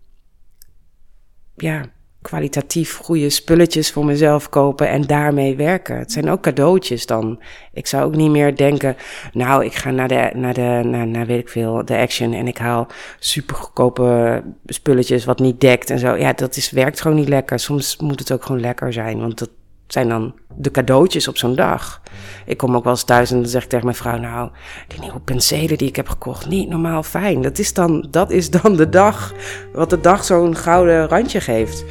ja, 1.54 1.84
kwalitatief 2.22 2.96
goede 2.96 3.30
spulletjes 3.30 3.92
voor 3.92 4.04
mezelf 4.04 4.48
kopen 4.48 4.88
en 4.88 5.02
daarmee 5.02 5.56
werken. 5.56 5.98
Het 5.98 6.12
zijn 6.12 6.30
ook 6.30 6.40
cadeautjes 6.40 7.06
dan. 7.06 7.40
Ik 7.72 7.86
zou 7.86 8.04
ook 8.04 8.16
niet 8.16 8.30
meer 8.30 8.56
denken, 8.56 8.96
nou, 9.32 9.64
ik 9.64 9.74
ga 9.74 9.90
naar 9.90 10.08
de, 10.08 10.30
naar 10.34 10.54
de, 10.54 10.80
naar, 10.84 11.06
naar 11.06 11.26
weet 11.26 11.40
ik 11.40 11.48
veel, 11.48 11.84
de 11.84 11.96
action 11.96 12.32
en 12.32 12.46
ik 12.46 12.58
haal 12.58 12.86
super 13.18 13.56
goedkope 13.56 14.42
spulletjes 14.66 15.24
wat 15.24 15.38
niet 15.38 15.60
dekt 15.60 15.90
en 15.90 15.98
zo. 15.98 16.14
Ja, 16.14 16.32
dat 16.32 16.56
is, 16.56 16.70
werkt 16.70 17.00
gewoon 17.00 17.16
niet 17.16 17.28
lekker. 17.28 17.58
Soms 17.58 17.96
moet 17.96 18.18
het 18.18 18.32
ook 18.32 18.44
gewoon 18.44 18.60
lekker 18.60 18.92
zijn, 18.92 19.18
want 19.18 19.38
dat 19.38 19.50
zijn 19.92 20.08
dan 20.08 20.34
de 20.56 20.70
cadeautjes 20.70 21.28
op 21.28 21.36
zo'n 21.36 21.54
dag. 21.54 22.02
Ik 22.46 22.56
kom 22.56 22.76
ook 22.76 22.84
wel 22.84 22.92
eens 22.92 23.04
thuis 23.04 23.30
en 23.30 23.40
dan 23.40 23.48
zeg 23.48 23.62
ik 23.62 23.68
tegen 23.68 23.84
mijn 23.84 23.96
vrouw... 23.96 24.18
nou, 24.18 24.50
die 24.88 25.00
nieuwe 25.00 25.20
penselen 25.20 25.78
die 25.78 25.88
ik 25.88 25.96
heb 25.96 26.08
gekocht, 26.08 26.48
niet 26.48 26.68
normaal 26.68 27.02
fijn. 27.02 27.42
Dat 27.42 27.58
is 27.58 27.72
dan, 27.72 28.06
dat 28.10 28.30
is 28.30 28.50
dan 28.50 28.76
de 28.76 28.88
dag, 28.88 29.34
wat 29.72 29.90
de 29.90 30.00
dag 30.00 30.24
zo'n 30.24 30.56
gouden 30.56 31.08
randje 31.08 31.40
geeft. 31.40 31.84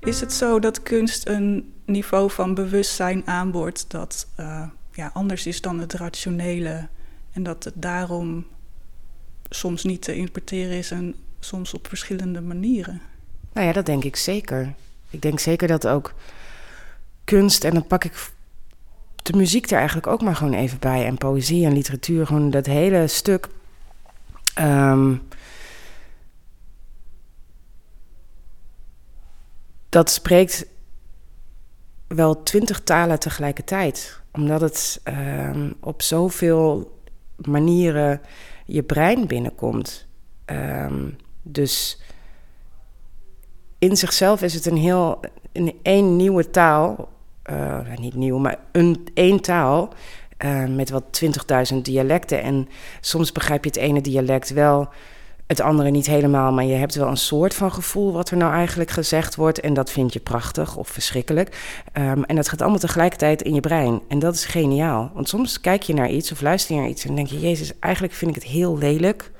Is 0.00 0.20
het 0.20 0.32
zo 0.32 0.58
dat 0.58 0.82
kunst 0.82 1.28
een 1.28 1.72
niveau 1.86 2.30
van 2.30 2.54
bewustzijn 2.54 3.26
aanboort... 3.26 3.90
dat 3.90 4.28
uh, 4.40 4.62
ja, 4.92 5.10
anders 5.14 5.46
is 5.46 5.60
dan 5.60 5.78
het 5.78 5.92
rationele... 5.92 6.88
en 7.32 7.42
dat 7.42 7.64
het 7.64 7.74
daarom 7.76 8.46
soms 9.48 9.84
niet 9.84 10.02
te 10.02 10.14
interpreteren 10.14 10.76
is... 10.76 10.90
en 10.90 11.14
soms 11.44 11.74
op 11.74 11.88
verschillende 11.88 12.40
manieren. 12.40 13.00
Nou 13.52 13.66
ja, 13.66 13.72
dat 13.72 13.86
denk 13.86 14.04
ik 14.04 14.16
zeker. 14.16 14.74
Ik 15.10 15.22
denk 15.22 15.38
zeker 15.38 15.68
dat 15.68 15.86
ook 15.86 16.14
kunst, 17.24 17.64
en 17.64 17.74
dan 17.74 17.86
pak 17.86 18.04
ik 18.04 18.30
de 19.22 19.36
muziek 19.36 19.70
er 19.70 19.76
eigenlijk 19.76 20.06
ook 20.06 20.22
maar 20.22 20.36
gewoon 20.36 20.52
even 20.54 20.78
bij, 20.78 21.06
en 21.06 21.18
poëzie 21.18 21.66
en 21.66 21.72
literatuur, 21.72 22.26
gewoon 22.26 22.50
dat 22.50 22.66
hele 22.66 23.06
stuk. 23.06 23.48
Um, 24.60 25.22
dat 29.88 30.10
spreekt 30.10 30.66
wel 32.06 32.42
twintig 32.42 32.80
talen 32.80 33.18
tegelijkertijd, 33.18 34.20
omdat 34.32 34.60
het 34.60 35.00
um, 35.04 35.74
op 35.80 36.02
zoveel 36.02 37.00
manieren 37.36 38.20
je 38.66 38.82
brein 38.82 39.26
binnenkomt. 39.26 40.06
Um, 40.46 41.16
dus 41.42 42.00
in 43.78 43.96
zichzelf 43.96 44.42
is 44.42 44.54
het 44.54 44.66
een 44.66 44.76
heel 44.76 45.20
een 45.52 45.78
één 45.82 46.16
nieuwe 46.16 46.50
taal, 46.50 47.08
uh, 47.50 47.78
niet 47.96 48.14
nieuw, 48.14 48.38
maar 48.38 48.58
een 48.72 49.06
één 49.14 49.40
taal 49.40 49.92
uh, 50.44 50.64
met 50.66 50.90
wat 50.90 51.22
20.000 51.72 51.76
dialecten. 51.82 52.42
En 52.42 52.68
soms 53.00 53.32
begrijp 53.32 53.64
je 53.64 53.70
het 53.70 53.78
ene 53.78 54.00
dialect 54.00 54.50
wel, 54.50 54.88
het 55.46 55.60
andere 55.60 55.90
niet 55.90 56.06
helemaal, 56.06 56.52
maar 56.52 56.64
je 56.64 56.74
hebt 56.74 56.94
wel 56.94 57.08
een 57.08 57.16
soort 57.16 57.54
van 57.54 57.72
gevoel 57.72 58.12
wat 58.12 58.30
er 58.30 58.36
nou 58.36 58.52
eigenlijk 58.52 58.90
gezegd 58.90 59.34
wordt. 59.34 59.60
En 59.60 59.74
dat 59.74 59.90
vind 59.90 60.12
je 60.12 60.20
prachtig 60.20 60.76
of 60.76 60.88
verschrikkelijk. 60.88 61.80
Um, 61.92 62.24
en 62.24 62.36
dat 62.36 62.48
gaat 62.48 62.60
allemaal 62.60 62.78
tegelijkertijd 62.78 63.42
in 63.42 63.54
je 63.54 63.60
brein. 63.60 64.00
En 64.08 64.18
dat 64.18 64.34
is 64.34 64.44
geniaal. 64.44 65.10
Want 65.14 65.28
soms 65.28 65.60
kijk 65.60 65.82
je 65.82 65.94
naar 65.94 66.10
iets 66.10 66.32
of 66.32 66.40
luister 66.40 66.74
je 66.74 66.80
naar 66.80 66.90
iets 66.90 67.04
en 67.04 67.14
denk 67.14 67.28
je, 67.28 67.40
Jezus, 67.40 67.78
eigenlijk 67.78 68.14
vind 68.14 68.36
ik 68.36 68.42
het 68.42 68.52
heel 68.52 68.78
lelijk. 68.78 69.30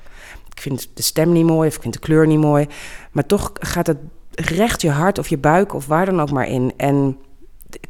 Ik 0.55 0.61
vind 0.61 0.89
de 0.93 1.01
stem 1.01 1.31
niet 1.31 1.45
mooi 1.45 1.67
of 1.67 1.75
ik 1.75 1.81
vind 1.81 1.93
de 1.93 1.99
kleur 1.99 2.27
niet 2.27 2.39
mooi. 2.39 2.67
Maar 3.11 3.25
toch 3.25 3.51
gaat 3.53 3.87
het 3.87 3.97
recht 4.31 4.81
je 4.81 4.89
hart 4.89 5.17
of 5.17 5.27
je 5.27 5.37
buik 5.37 5.73
of 5.73 5.85
waar 5.85 6.05
dan 6.05 6.21
ook 6.21 6.31
maar 6.31 6.47
in. 6.47 6.73
En 6.77 7.17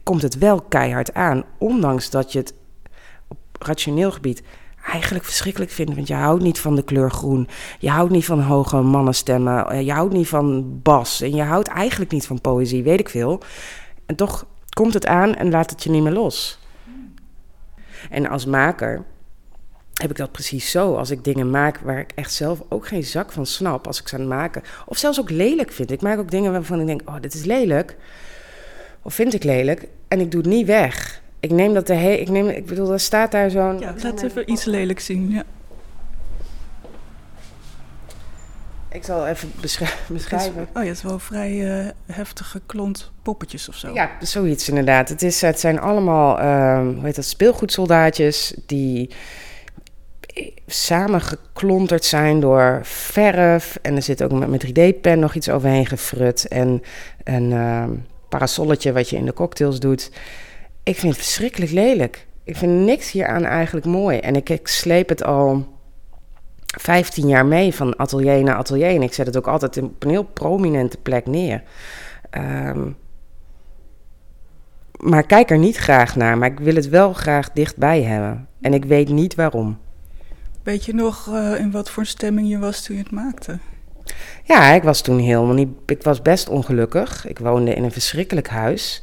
komt 0.03 0.21
het 0.21 0.37
wel 0.37 0.61
keihard 0.61 1.13
aan. 1.13 1.43
Ondanks 1.57 2.09
dat 2.09 2.31
je 2.31 2.39
het 2.39 2.53
op 3.27 3.37
rationeel 3.59 4.11
gebied 4.11 4.43
eigenlijk 4.91 5.25
verschrikkelijk 5.25 5.71
vindt. 5.71 5.95
Want 5.95 6.07
je 6.07 6.13
houdt 6.13 6.43
niet 6.43 6.59
van 6.59 6.75
de 6.75 6.83
kleur 6.83 7.11
groen. 7.11 7.47
Je 7.79 7.89
houdt 7.89 8.11
niet 8.11 8.25
van 8.25 8.41
hoge 8.41 8.81
mannenstemmen. 8.81 9.67
Eh, 9.67 9.81
je 9.81 9.91
houdt 9.91 10.13
niet 10.13 10.27
van 10.27 10.79
bas. 10.81 11.21
En 11.21 11.35
je 11.35 11.43
houdt 11.43 11.67
eigenlijk 11.67 12.11
niet 12.11 12.27
van 12.27 12.41
poëzie, 12.41 12.83
weet 12.83 12.99
ik 12.99 13.09
veel. 13.09 13.41
En 14.05 14.15
toch 14.15 14.45
komt 14.69 14.93
het 14.93 15.05
aan 15.05 15.35
en 15.35 15.49
laat 15.49 15.69
het 15.69 15.83
je 15.83 15.89
niet 15.89 16.03
meer 16.03 16.11
los. 16.11 16.59
En 18.09 18.29
als 18.29 18.45
maker 18.45 19.03
heb 19.93 20.09
ik 20.09 20.17
dat 20.17 20.31
precies 20.31 20.71
zo. 20.71 20.95
Als 20.95 21.09
ik 21.09 21.23
dingen 21.23 21.49
maak 21.49 21.77
waar 21.77 21.99
ik 21.99 22.11
echt 22.15 22.33
zelf 22.33 22.59
ook 22.69 22.87
geen 22.87 23.03
zak 23.03 23.31
van 23.31 23.45
snap, 23.45 23.87
als 23.87 24.01
ik 24.01 24.07
ze 24.07 24.15
aan 24.15 24.21
het 24.21 24.29
maken. 24.29 24.63
Of 24.85 24.97
zelfs 24.97 25.19
ook 25.19 25.29
lelijk 25.29 25.71
vind. 25.71 25.91
Ik 25.91 26.01
maak 26.01 26.19
ook 26.19 26.31
dingen 26.31 26.51
waarvan 26.51 26.79
ik 26.79 26.85
denk, 26.85 27.01
oh, 27.05 27.15
dit 27.21 27.33
is 27.33 27.43
lelijk. 27.43 27.95
Of 29.01 29.13
vind 29.13 29.33
ik 29.33 29.43
lelijk. 29.43 29.87
En 30.07 30.19
ik 30.19 30.31
doe 30.31 30.41
het 30.41 30.49
niet 30.49 30.67
weg. 30.67 31.21
Ik 31.39 31.51
neem 31.51 31.73
dat 31.73 31.87
de 31.87 31.93
hele... 31.93 32.19
Ik, 32.19 32.29
neem, 32.29 32.47
ik 32.47 32.65
bedoel, 32.65 32.91
er 32.91 32.99
staat 32.99 33.31
daar 33.31 33.49
zo'n... 33.49 33.79
Ja, 33.79 33.93
laat 34.03 34.23
even 34.23 34.51
iets 34.51 34.63
lelijk 34.63 34.99
zien, 34.99 35.31
ja. 35.31 35.43
Ik 38.89 39.03
zal 39.03 39.27
even 39.27 39.51
beschrijven. 40.07 40.67
oh 40.73 40.83
ja, 40.83 40.87
het 40.87 40.97
is 40.97 41.03
wel 41.03 41.19
vrij 41.19 41.83
uh, 41.85 41.89
heftige 42.05 42.61
klont 42.65 43.11
poppetjes 43.21 43.69
of 43.69 43.75
zo. 43.75 43.93
Ja, 43.93 44.09
zoiets 44.21 44.69
inderdaad. 44.69 45.09
Het, 45.09 45.21
is, 45.21 45.41
het 45.41 45.59
zijn 45.59 45.79
allemaal, 45.79 46.39
uh, 46.39 46.93
hoe 46.95 47.05
heet 47.05 47.15
dat, 47.15 47.25
speelgoedsoldaatjes 47.25 48.53
die 48.65 49.09
samengeklonterd 50.67 52.05
zijn 52.05 52.39
door 52.39 52.79
verf. 52.83 53.79
En 53.81 53.95
er 53.95 54.01
zit 54.01 54.23
ook 54.23 54.47
met 54.47 54.65
3D-pen 54.67 55.19
nog 55.19 55.33
iets 55.35 55.49
overheen 55.49 55.85
gefrut. 55.85 56.47
En 56.47 56.81
een 57.23 57.51
uh, 57.51 57.83
parasolletje 58.29 58.93
wat 58.93 59.09
je 59.09 59.17
in 59.17 59.25
de 59.25 59.33
cocktails 59.33 59.79
doet. 59.79 60.11
Ik 60.83 60.95
vind 60.95 61.13
het 61.13 61.21
verschrikkelijk 61.23 61.71
lelijk. 61.71 62.25
Ik 62.43 62.57
vind 62.57 62.85
niks 62.85 63.11
hieraan 63.11 63.45
eigenlijk 63.45 63.85
mooi. 63.85 64.17
En 64.17 64.35
ik, 64.35 64.49
ik 64.49 64.67
sleep 64.67 65.09
het 65.09 65.23
al 65.23 65.67
15 66.65 67.27
jaar 67.27 67.45
mee 67.45 67.73
van 67.73 67.97
atelier 67.97 68.43
naar 68.43 68.55
atelier. 68.55 68.95
En 68.95 69.01
ik 69.01 69.13
zet 69.13 69.25
het 69.25 69.37
ook 69.37 69.47
altijd 69.47 69.77
op 69.81 70.03
een 70.03 70.09
heel 70.09 70.23
prominente 70.23 70.97
plek 70.97 71.25
neer. 71.25 71.63
Um, 72.31 72.95
maar 74.99 75.23
kijk 75.23 75.51
er 75.51 75.57
niet 75.57 75.77
graag 75.77 76.15
naar. 76.15 76.37
Maar 76.37 76.51
ik 76.51 76.59
wil 76.59 76.75
het 76.75 76.89
wel 76.89 77.13
graag 77.13 77.51
dichtbij 77.51 78.01
hebben. 78.03 78.47
En 78.61 78.73
ik 78.73 78.85
weet 78.85 79.09
niet 79.09 79.35
waarom. 79.35 79.77
Weet 80.63 80.85
je 80.85 80.93
nog 80.93 81.27
uh, 81.27 81.59
in 81.59 81.71
wat 81.71 81.89
voor 81.89 82.05
stemming 82.05 82.49
je 82.49 82.59
was 82.59 82.83
toen 82.83 82.95
je 82.95 83.01
het 83.01 83.11
maakte? 83.11 83.59
Ja, 84.43 84.71
ik 84.71 84.83
was 84.83 85.01
toen 85.01 85.19
helemaal 85.19 85.53
niet. 85.53 85.69
Ik 85.85 86.03
was 86.03 86.21
best 86.21 86.49
ongelukkig. 86.49 87.27
Ik 87.27 87.39
woonde 87.39 87.73
in 87.73 87.83
een 87.83 87.91
verschrikkelijk 87.91 88.47
huis. 88.47 89.01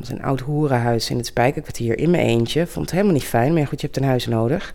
Is 0.00 0.08
een 0.08 0.22
oud 0.22 0.40
hoerenhuis 0.40 1.10
in 1.10 1.16
het 1.16 1.26
Spijkerkwartier 1.26 1.98
in 1.98 2.10
mijn 2.10 2.26
eentje. 2.26 2.66
Vond 2.66 2.84
het 2.84 2.94
helemaal 2.94 3.14
niet 3.14 3.24
fijn, 3.24 3.54
maar 3.54 3.66
goed, 3.66 3.80
je 3.80 3.86
hebt 3.86 3.98
een 3.98 4.08
huis 4.08 4.26
nodig. 4.26 4.74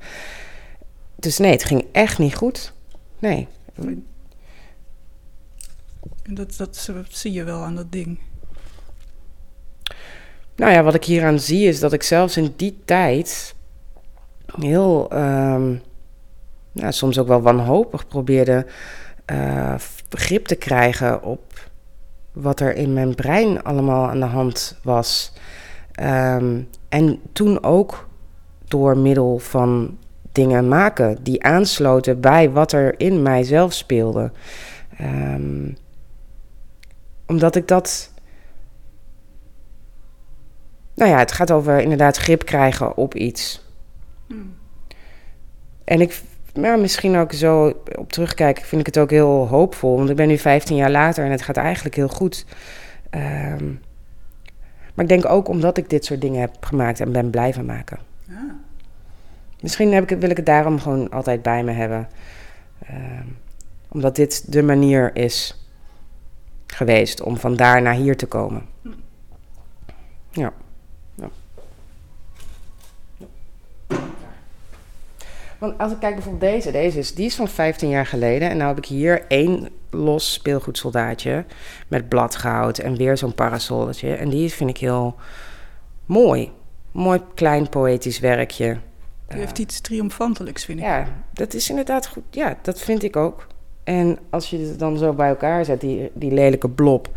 Dus 1.16 1.38
nee, 1.38 1.51
het 1.51 1.63
ging 1.63 1.86
echt 1.92 2.18
niet 2.18 2.36
goed. 2.36 2.74
Nee. 3.20 3.48
En 6.24 6.36
dat, 6.36 6.58
dat 6.58 6.89
zie 7.10 7.32
je 7.32 7.44
wel 7.44 7.63
aan 7.63 7.75
dat 7.75 7.92
ding. 7.92 8.20
Nou 10.56 10.72
ja, 10.72 10.84
wat 10.84 10.94
ik 10.94 11.04
hieraan 11.04 11.39
zie 11.39 11.68
is 11.68 11.80
dat 11.80 11.94
ik 11.94 12.04
zelfs 12.04 12.38
in 12.38 12.54
die 12.56 12.80
tijd 12.86 13.56
heel, 14.60 15.08
nou, 16.72 16.92
soms 16.92 17.20
ook 17.20 17.27
wel 17.27 17.42
wanhopig 17.42 18.08
probeerde 18.08 18.66
uh, 19.32 19.75
begrip 20.10 20.46
te 20.46 20.56
krijgen 20.56 21.24
op 21.24 21.70
wat 22.32 22.60
er 22.60 22.75
in 22.75 22.94
mijn 22.94 23.16
brein 23.16 23.63
allemaal 23.63 24.10
aan 24.10 24.20
de 24.20 24.25
hand 24.25 24.80
was. 24.84 25.34
Um, 26.01 26.70
en 26.89 27.20
toen 27.34 27.63
ook 27.63 28.08
door 28.68 28.98
middel 28.98 29.39
van 29.39 29.98
dingen 30.32 30.68
maken 30.68 31.24
die 31.24 31.44
aansloten 31.44 32.20
bij 32.20 32.51
wat 32.51 32.72
er 32.72 33.00
in 33.00 33.22
mijzelf 33.22 33.74
speelde. 33.74 34.32
Um, 35.01 35.77
omdat 37.25 37.56
ik 37.56 37.68
dat 37.68 38.12
nou 40.96 41.12
ja, 41.12 41.18
het 41.18 41.32
gaat 41.32 41.51
over 41.51 41.80
inderdaad 41.80 42.18
grip 42.18 42.46
krijgen 42.46 42.98
op 42.98 43.16
iets. 43.16 43.66
Hmm. 44.27 44.55
En 45.84 46.01
ik, 46.01 46.22
ja, 46.53 46.75
misschien 46.75 47.17
ook 47.17 47.34
zo 47.34 47.81
op 47.96 48.12
terugkijken, 48.12 48.65
vind 48.65 48.81
ik 48.81 48.88
het 48.88 48.98
ook 48.98 49.10
heel 49.10 49.48
hoopvol. 49.48 49.98
Want 49.98 50.10
ik 50.10 50.15
ben 50.15 50.27
nu 50.27 50.38
15 50.38 50.75
jaar 50.75 50.91
later 50.91 51.25
en 51.25 51.31
het 51.31 51.41
gaat 51.41 51.57
eigenlijk 51.57 51.96
heel 51.96 52.07
goed. 52.07 52.46
Ehm, 53.10 53.65
maar 54.93 55.05
ik 55.05 55.07
denk 55.07 55.25
ook 55.25 55.48
omdat 55.48 55.77
ik 55.77 55.89
dit 55.89 56.05
soort 56.05 56.22
dingen 56.22 56.39
heb 56.39 56.65
gemaakt 56.65 57.00
en 57.00 57.12
ben 57.12 57.29
blijven 57.29 57.65
maken. 57.65 57.98
Ah. 58.29 58.36
Misschien 59.62 59.93
heb 59.93 60.12
ik, 60.12 60.19
wil 60.19 60.29
ik 60.29 60.38
het 60.38 60.46
daarom 60.46 60.79
gewoon 60.79 61.10
altijd 61.10 61.41
bij 61.41 61.63
me 61.63 61.72
hebben. 61.72 62.10
Ehm, 62.88 63.27
omdat 63.88 64.15
dit 64.15 64.51
de 64.51 64.63
manier 64.63 65.15
is 65.15 65.65
geweest 66.67 67.22
om 67.22 67.38
van 67.38 67.55
daar 67.55 67.81
naar 67.81 67.93
hier 67.93 68.17
te 68.17 68.25
komen. 68.25 68.65
Hm. 68.81 68.89
Ja. 70.31 70.53
Want 75.59 75.77
als 75.77 75.91
ik 75.91 75.99
kijk 75.99 76.13
bijvoorbeeld 76.13 76.51
deze, 76.51 76.71
deze 76.71 76.99
is, 76.99 77.13
die 77.13 77.25
is 77.25 77.35
van 77.35 77.47
15 77.47 77.89
jaar 77.89 78.05
geleden. 78.05 78.49
En 78.49 78.57
nu 78.57 78.63
heb 78.63 78.77
ik 78.77 78.85
hier 78.85 79.25
één 79.27 79.69
los 79.89 80.33
speelgoedsoldaatje 80.33 81.45
met 81.87 82.09
bladgoud 82.09 82.77
en 82.77 82.97
weer 82.97 83.17
zo'n 83.17 83.35
parasolletje. 83.35 84.13
En 84.13 84.29
die 84.29 84.53
vind 84.53 84.69
ik 84.69 84.77
heel 84.77 85.15
mooi. 86.05 86.51
Mooi 86.91 87.21
klein 87.33 87.69
poëtisch 87.69 88.19
werkje. 88.19 88.77
Die 89.27 89.39
heeft 89.39 89.59
iets 89.59 89.81
triomfantelijks, 89.81 90.65
vind 90.65 90.79
ik. 90.79 90.85
Ja, 90.85 91.07
dat 91.33 91.53
is 91.53 91.69
inderdaad 91.69 92.07
goed. 92.07 92.23
Ja, 92.29 92.57
dat 92.61 92.79
vind 92.79 93.03
ik 93.03 93.15
ook. 93.15 93.47
En 93.83 94.19
als 94.29 94.49
je 94.49 94.57
het 94.57 94.79
dan 94.79 94.97
zo 94.97 95.13
bij 95.13 95.27
elkaar 95.29 95.65
zet, 95.65 95.81
die, 95.81 96.11
die 96.13 96.31
lelijke 96.31 96.69
blob. 96.69 97.09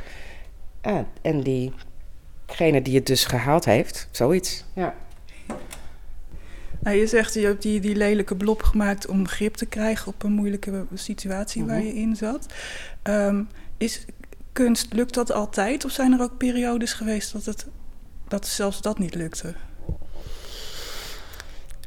en 1.22 1.40
diegene 1.42 2.82
die 2.82 2.94
het 2.94 3.06
dus 3.06 3.24
gehaald 3.24 3.64
heeft, 3.64 4.08
zoiets. 4.10 4.64
Ja. 4.74 4.94
Nou, 6.82 6.96
je 6.96 7.06
zegt, 7.06 7.34
je 7.34 7.46
hebt 7.46 7.62
die, 7.62 7.80
die 7.80 7.96
lelijke 7.96 8.36
blob 8.36 8.62
gemaakt 8.62 9.06
om 9.06 9.28
grip 9.28 9.54
te 9.54 9.66
krijgen 9.66 10.08
op 10.08 10.22
een 10.22 10.32
moeilijke 10.32 10.84
situatie 10.94 11.64
waar 11.64 11.76
mhm. 11.76 11.86
je 11.86 11.94
in 11.94 12.16
zat. 12.16 12.46
Um, 13.02 13.48
is 13.76 14.04
kunst, 14.52 14.92
lukt 14.92 15.14
dat 15.14 15.32
altijd? 15.32 15.84
Of 15.84 15.90
zijn 15.90 16.12
er 16.12 16.20
ook 16.20 16.36
periodes 16.36 16.92
geweest 16.92 17.32
dat, 17.32 17.44
het, 17.44 17.66
dat 18.28 18.46
zelfs 18.46 18.82
dat 18.82 18.98
niet 18.98 19.14
lukte? 19.14 19.54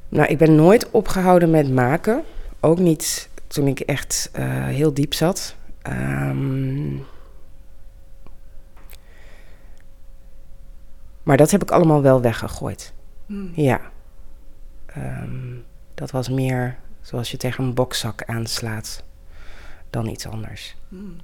Nou, 0.10 0.28
ik 0.28 0.38
ben 0.38 0.56
nooit 0.56 0.92
opgehouden 0.92 1.50
met 1.50 1.72
maken. 1.72 2.24
Ook 2.60 2.80
niet 2.80 3.30
toen 3.48 3.68
ik 3.68 3.80
echt 3.80 4.32
uh, 4.40 4.66
heel 4.66 4.94
diep 4.94 5.14
zat. 5.14 5.56
Um, 5.88 7.06
maar 11.24 11.38
dat 11.38 11.52
heb 11.52 11.62
ik 11.62 11.72
allemaal 11.72 12.02
wel 12.02 12.22
weggegooid. 12.22 12.94
Hmm. 13.26 13.52
Ja. 13.56 13.92
Um, 14.98 15.64
dat 15.94 16.12
was 16.12 16.30
meer 16.30 16.78
zoals 17.02 17.32
je 17.32 17.38
tegen 17.38 17.64
een 17.64 17.74
bokzak 17.74 18.24
aanslaat 18.24 19.04
dan 19.90 20.08
iets 20.08 20.28
anders. 20.28 20.76
Hmm. 20.90 21.16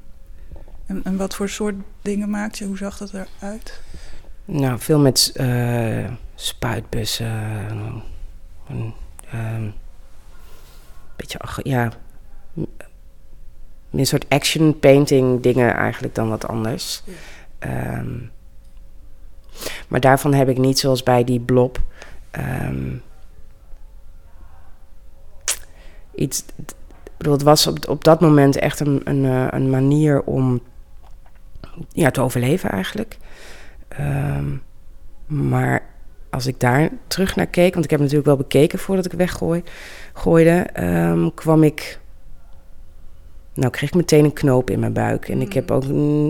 En, 0.86 1.04
en, 1.04 1.18
wat 1.18 1.36
voor 1.36 1.50
soort 1.50 1.76
dingen 2.02 2.30
maakt 2.30 2.58
je? 2.58 2.66
Hoe 2.66 2.78
zag 2.78 2.98
dat 2.98 3.14
eruit? 3.14 3.82
Nou, 4.46 4.80
veel 4.80 5.00
met 5.00 5.32
uh, 5.36 6.12
spuitbussen. 6.36 7.32
Een 8.70 8.94
um, 9.34 9.74
beetje, 11.16 11.40
ja, 11.64 11.92
een 13.92 14.06
soort 14.06 14.26
action 14.30 14.80
painting 14.80 15.42
dingen 15.42 15.74
eigenlijk 15.74 16.16
dan 16.16 16.30
wat 16.30 16.48
anders. 16.48 17.04
Ehm, 17.60 18.18
maar 19.88 20.00
daarvan 20.00 20.34
heb 20.34 20.50
ik 20.50 20.58
niet 20.58 20.80
zoals 20.80 21.04
bij 21.04 21.24
die 21.24 21.40
blob 21.40 21.80
um, 22.32 23.02
iets. 26.20 26.44
bedoel, 27.18 27.34
het 27.34 27.44
was 27.44 27.68
op, 27.68 27.88
op 27.88 28.04
dat 28.04 28.22
moment 28.22 28.56
echt 28.56 28.80
een, 28.80 29.02
een, 29.04 29.26
eh, 29.26 29.48
een 29.50 29.70
manier 29.70 30.22
om 30.24 30.62
ja, 31.92 32.12
te 32.12 32.22
overleven 32.22 32.70
eigenlijk. 32.70 33.18
Um, 34.00 34.62
maar 35.26 35.84
als 36.30 36.46
ik 36.46 36.60
daar 36.60 36.90
terug 37.08 37.36
naar 37.36 37.48
keek, 37.48 37.74
want 37.74 37.86
ik 37.86 37.92
heb 37.92 38.00
natuurlijk 38.00 38.28
wel 38.28 38.38
bekeken 38.38 38.80
voordat 38.80 39.06
ik 39.06 39.12
weggooi, 39.12 39.64
gooide, 40.14 40.68
um, 40.84 41.34
kwam 41.34 41.64
ik. 41.64 42.00
Nou, 43.54 43.72
kreeg 43.72 43.90
ik 43.90 43.96
meteen 43.96 44.24
een 44.24 44.34
knoop 44.34 44.70
in 44.70 44.80
mijn 44.80 44.94
buik. 44.94 45.30
En 45.30 45.42
ik 45.42 45.54
heb 45.54 45.70
mm. 45.70 45.76
ook. 45.76 45.84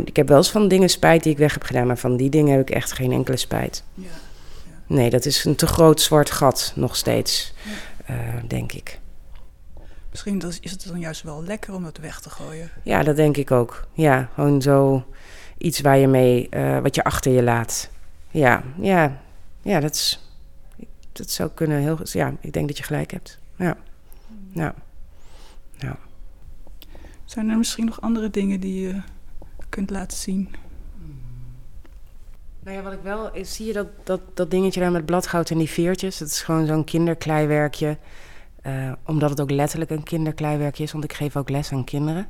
Ik 0.07 0.15
heb 0.15 0.27
wel 0.27 0.37
eens 0.37 0.51
van 0.51 0.67
dingen 0.67 0.89
spijt 0.89 1.23
die 1.23 1.31
ik 1.31 1.37
weg 1.37 1.53
heb 1.53 1.63
gedaan, 1.63 1.87
maar 1.87 1.97
van 1.97 2.17
die 2.17 2.29
dingen 2.29 2.51
heb 2.51 2.69
ik 2.69 2.75
echt 2.75 2.91
geen 2.91 3.11
enkele 3.11 3.37
spijt. 3.37 3.83
Ja, 3.93 4.03
ja. 4.03 4.09
Nee, 4.87 5.09
dat 5.09 5.25
is 5.25 5.45
een 5.45 5.55
te 5.55 5.67
groot 5.67 6.01
zwart 6.01 6.31
gat 6.31 6.73
nog 6.75 6.95
steeds, 6.95 7.53
uh, 8.09 8.15
denk 8.47 8.71
ik. 8.71 8.99
Misschien 10.09 10.41
is 10.61 10.71
het 10.71 10.87
dan 10.87 10.99
juist 10.99 11.21
wel 11.21 11.43
lekker 11.43 11.73
om 11.73 11.85
het 11.85 11.97
weg 11.97 12.21
te 12.21 12.29
gooien. 12.29 12.69
Ja, 12.83 13.03
dat 13.03 13.15
denk 13.15 13.37
ik 13.37 13.51
ook. 13.51 13.87
Ja, 13.93 14.29
gewoon 14.33 14.61
zo 14.61 15.05
iets 15.57 15.81
waar 15.81 15.97
je 15.97 16.07
mee, 16.07 16.47
uh, 16.51 16.79
wat 16.79 16.95
je 16.95 17.03
achter 17.03 17.31
je 17.31 17.43
laat. 17.43 17.89
Ja, 18.31 18.63
ja, 18.81 19.21
ja, 19.61 19.79
dat, 19.79 19.93
is, 19.93 20.33
dat 21.11 21.29
zou 21.29 21.49
kunnen 21.53 21.79
heel 21.79 21.99
Ja, 22.03 22.33
ik 22.39 22.53
denk 22.53 22.67
dat 22.67 22.77
je 22.77 22.83
gelijk 22.83 23.11
hebt. 23.11 23.39
Ja. 23.55 23.77
Ja. 24.51 24.75
ja. 25.77 25.97
Zijn 27.25 27.49
er 27.49 27.57
misschien 27.57 27.85
nog 27.85 28.01
andere 28.01 28.29
dingen 28.29 28.59
die 28.59 28.87
je 28.87 29.01
kunt 29.69 29.89
laten 29.89 30.17
zien? 30.17 30.49
Nou 32.59 32.77
ja, 32.77 32.83
wat 32.83 32.93
ik 32.93 33.01
wel... 33.03 33.31
Zie 33.41 33.65
je 33.65 33.73
dat, 33.73 33.87
dat, 34.03 34.21
dat 34.33 34.51
dingetje 34.51 34.79
daar 34.79 34.91
met 34.91 35.05
bladgoud 35.05 35.49
en 35.49 35.57
die 35.57 35.69
veertjes? 35.69 36.17
Dat 36.17 36.27
is 36.27 36.41
gewoon 36.41 36.65
zo'n 36.65 36.83
kinderkleiwerkje. 36.83 37.97
Uh, 38.69 38.91
omdat 39.05 39.29
het 39.29 39.41
ook 39.41 39.51
letterlijk 39.51 39.91
een 39.91 40.03
kinderkleiwerkje 40.03 40.83
is. 40.83 40.91
Want 40.91 41.03
ik 41.03 41.13
geef 41.13 41.35
ook 41.35 41.49
les 41.49 41.71
aan 41.71 41.83
kinderen. 41.83 42.27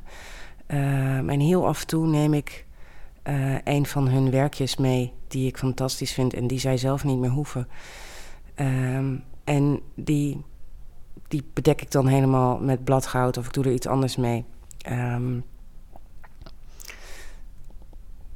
Uh, 0.68 1.16
en 1.16 1.40
heel 1.40 1.66
af 1.66 1.80
en 1.80 1.86
toe 1.86 2.06
neem 2.06 2.34
ik 2.34 2.66
uh, 3.24 3.54
een 3.64 3.86
van 3.86 4.08
hun 4.08 4.30
werkjes 4.30 4.76
mee 4.76 5.12
die 5.28 5.46
ik 5.46 5.58
fantastisch 5.58 6.12
vind 6.12 6.34
en 6.34 6.46
die 6.46 6.58
zij 6.58 6.76
zelf 6.76 7.04
niet 7.04 7.18
meer 7.18 7.30
hoeven. 7.30 7.68
Um, 8.56 9.22
en 9.44 9.80
die, 9.94 10.44
die 11.28 11.44
bedek 11.52 11.82
ik 11.82 11.90
dan 11.90 12.06
helemaal 12.06 12.58
met 12.58 12.84
bladgoud 12.84 13.36
of 13.36 13.46
ik 13.46 13.52
doe 13.52 13.64
er 13.64 13.72
iets 13.72 13.86
anders 13.86 14.16
mee. 14.16 14.44
Um, 14.90 15.44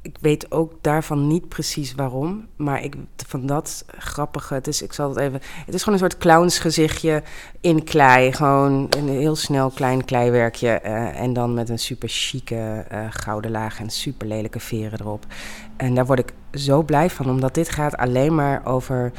ik 0.05 0.17
weet 0.21 0.51
ook 0.51 0.73
daarvan 0.81 1.27
niet 1.27 1.47
precies 1.47 1.95
waarom. 1.95 2.47
Maar 2.55 2.83
ik, 2.83 2.95
van 3.27 3.45
dat 3.45 3.85
grappige. 3.97 4.53
Het 4.53 4.67
is, 4.67 4.81
ik 4.81 4.93
zal 4.93 5.09
het 5.09 5.17
even. 5.17 5.39
Het 5.65 5.73
is 5.73 5.83
gewoon 5.83 5.99
een 5.99 6.09
soort 6.09 6.17
clownsgezichtje 6.17 7.23
in 7.61 7.83
klei. 7.83 8.33
Gewoon 8.33 8.87
een 8.89 9.09
heel 9.09 9.35
snel 9.35 9.69
klein 9.69 10.05
kleiwerkje. 10.05 10.81
Uh, 10.83 11.19
en 11.21 11.33
dan 11.33 11.53
met 11.53 11.69
een 11.69 11.79
super 11.79 12.09
chique 12.09 12.85
uh, 12.91 13.05
gouden 13.09 13.51
laag 13.51 13.79
en 13.79 13.89
super 13.89 14.27
lelijke 14.27 14.59
veren 14.59 14.99
erop. 14.99 15.25
En 15.77 15.95
daar 15.95 16.05
word 16.05 16.19
ik 16.19 16.33
zo 16.51 16.83
blij 16.83 17.09
van, 17.09 17.29
omdat 17.29 17.53
dit 17.53 17.69
gaat 17.69 17.97
alleen 17.97 18.35
maar 18.35 18.65
over 18.65 19.11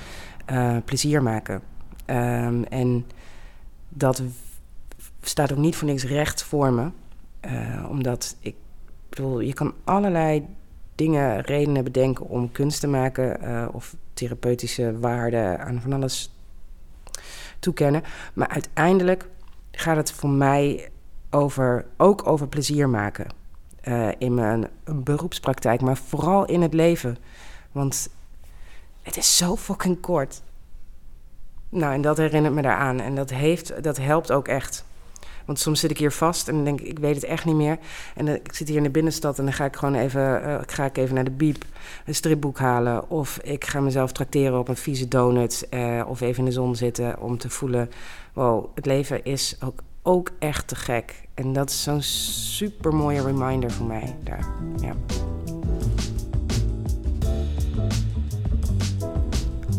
uh, 0.51 0.77
plezier 0.85 1.23
maken. 1.23 1.63
Um, 2.07 2.65
en 2.65 3.07
dat 3.89 4.23
staat 5.21 5.53
ook 5.53 5.59
niet 5.59 5.77
voor 5.77 5.89
niks 5.89 6.05
recht 6.05 6.43
voor 6.43 6.73
me. 6.73 6.91
omdat 7.89 8.37
ik 8.41 8.55
bedoel, 9.09 9.41
je 9.41 9.55
kan 9.55 9.75
allerlei 9.85 10.47
dingen, 10.97 11.41
redenen 11.41 11.85
bedenken 11.85 12.29
om 12.29 12.53
kunst 12.53 12.81
te 12.81 12.87
maken 12.87 13.45
uh, 13.45 13.69
of 13.73 13.97
therapeutische 14.15 14.99
waarden 14.99 15.61
aan 15.61 15.81
van 15.81 15.93
alles 15.93 16.35
toekennen. 17.59 18.03
Maar 18.35 18.49
uiteindelijk 18.49 19.29
gaat 19.71 19.97
het 19.97 20.13
voor 20.13 20.31
mij 20.31 20.91
over, 21.31 21.87
ook 21.97 22.27
over 22.27 22.49
plezier 22.49 22.89
maken. 22.89 23.27
Uh, 23.85 24.09
in 24.19 24.35
mijn 24.35 24.69
beroepspraktijk, 24.85 25.81
maar 25.81 25.97
vooral 25.97 26.45
in 26.45 26.63
het 26.63 26.75
leven. 26.75 27.17
Want 27.73 28.09
het 29.03 29.17
is 29.17 29.37
zo 29.37 29.57
fucking 29.57 30.01
kort. 30.01 30.43
Nou, 31.69 31.95
en 31.95 32.01
dat 32.01 32.17
herinnert 32.17 32.55
me 32.55 32.63
daaraan. 32.63 33.01
En 33.01 33.15
dat, 33.15 33.31
heeft, 33.31 33.83
dat 33.83 33.97
helpt 33.97 34.33
ook 34.33 34.49
echt. 34.49 34.85
Want 35.47 35.59
soms 35.59 35.81
zit 35.81 35.91
ik 35.91 35.99
hier 35.99 36.13
vast 36.13 36.49
en 36.49 36.65
denk 36.65 36.81
ik, 36.81 36.87
ik 36.87 36.99
weet 36.99 37.15
het 37.15 37.25
echt 37.25 37.45
niet 37.45 37.55
meer. 37.55 37.79
En 38.15 38.29
ik 38.29 38.55
zit 38.55 38.69
hier 38.69 38.77
in 38.77 38.83
de 38.83 38.91
binnenstad 38.91 39.39
en 39.39 39.45
dan 39.45 39.53
ga 39.53 39.65
ik 39.65 39.77
gewoon 39.77 39.95
even, 39.95 40.43
uh, 40.43 40.59
ga 40.67 40.85
ik 40.85 40.97
even 40.97 41.15
naar 41.15 41.25
de 41.25 41.31
biep, 41.31 41.65
een 42.07 42.15
stripboek 42.15 42.59
halen. 42.59 43.11
Of 43.11 43.39
ik 43.43 43.65
ga 43.65 43.81
mezelf 43.81 44.13
trakteren 44.13 44.59
op 44.59 44.69
een 44.69 44.77
vieze 44.77 45.09
donut. 45.09 45.67
Uh, 45.71 46.03
of 46.09 46.21
even 46.21 46.39
in 46.39 46.45
de 46.45 46.53
zon 46.53 46.77
zitten 46.77 47.21
om 47.21 47.39
te 47.39 47.51
voelen, 47.51 47.91
wow, 48.33 48.67
het 48.75 48.87
leven 48.87 49.25
is 49.25 49.57
ook, 49.65 49.83
ook 50.03 50.31
echt 50.39 50.69
te 50.69 50.75
gek. 50.75 51.15
En 51.35 51.53
dat 51.53 51.71
is 51.71 51.83
zo'n 51.83 52.03
super 52.03 52.95
mooie 52.95 53.23
reminder 53.23 53.71
voor 53.71 53.87
mij 53.87 54.17
daar. 54.25 54.47
Ja. 54.81 54.93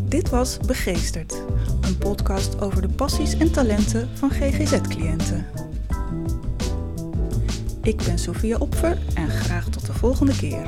Dit 0.07 0.29
was 0.29 0.57
Begeesterd, 0.57 1.41
een 1.87 1.97
podcast 1.97 2.61
over 2.61 2.81
de 2.81 2.89
passies 2.89 3.37
en 3.37 3.51
talenten 3.51 4.09
van 4.13 4.31
GGZ-cliënten. 4.31 5.45
Ik 7.81 7.97
ben 8.05 8.19
Sofia 8.19 8.57
Opfer 8.57 8.97
en 9.13 9.29
graag 9.29 9.69
tot 9.69 9.85
de 9.85 9.93
volgende 9.93 10.35
keer. 10.35 10.65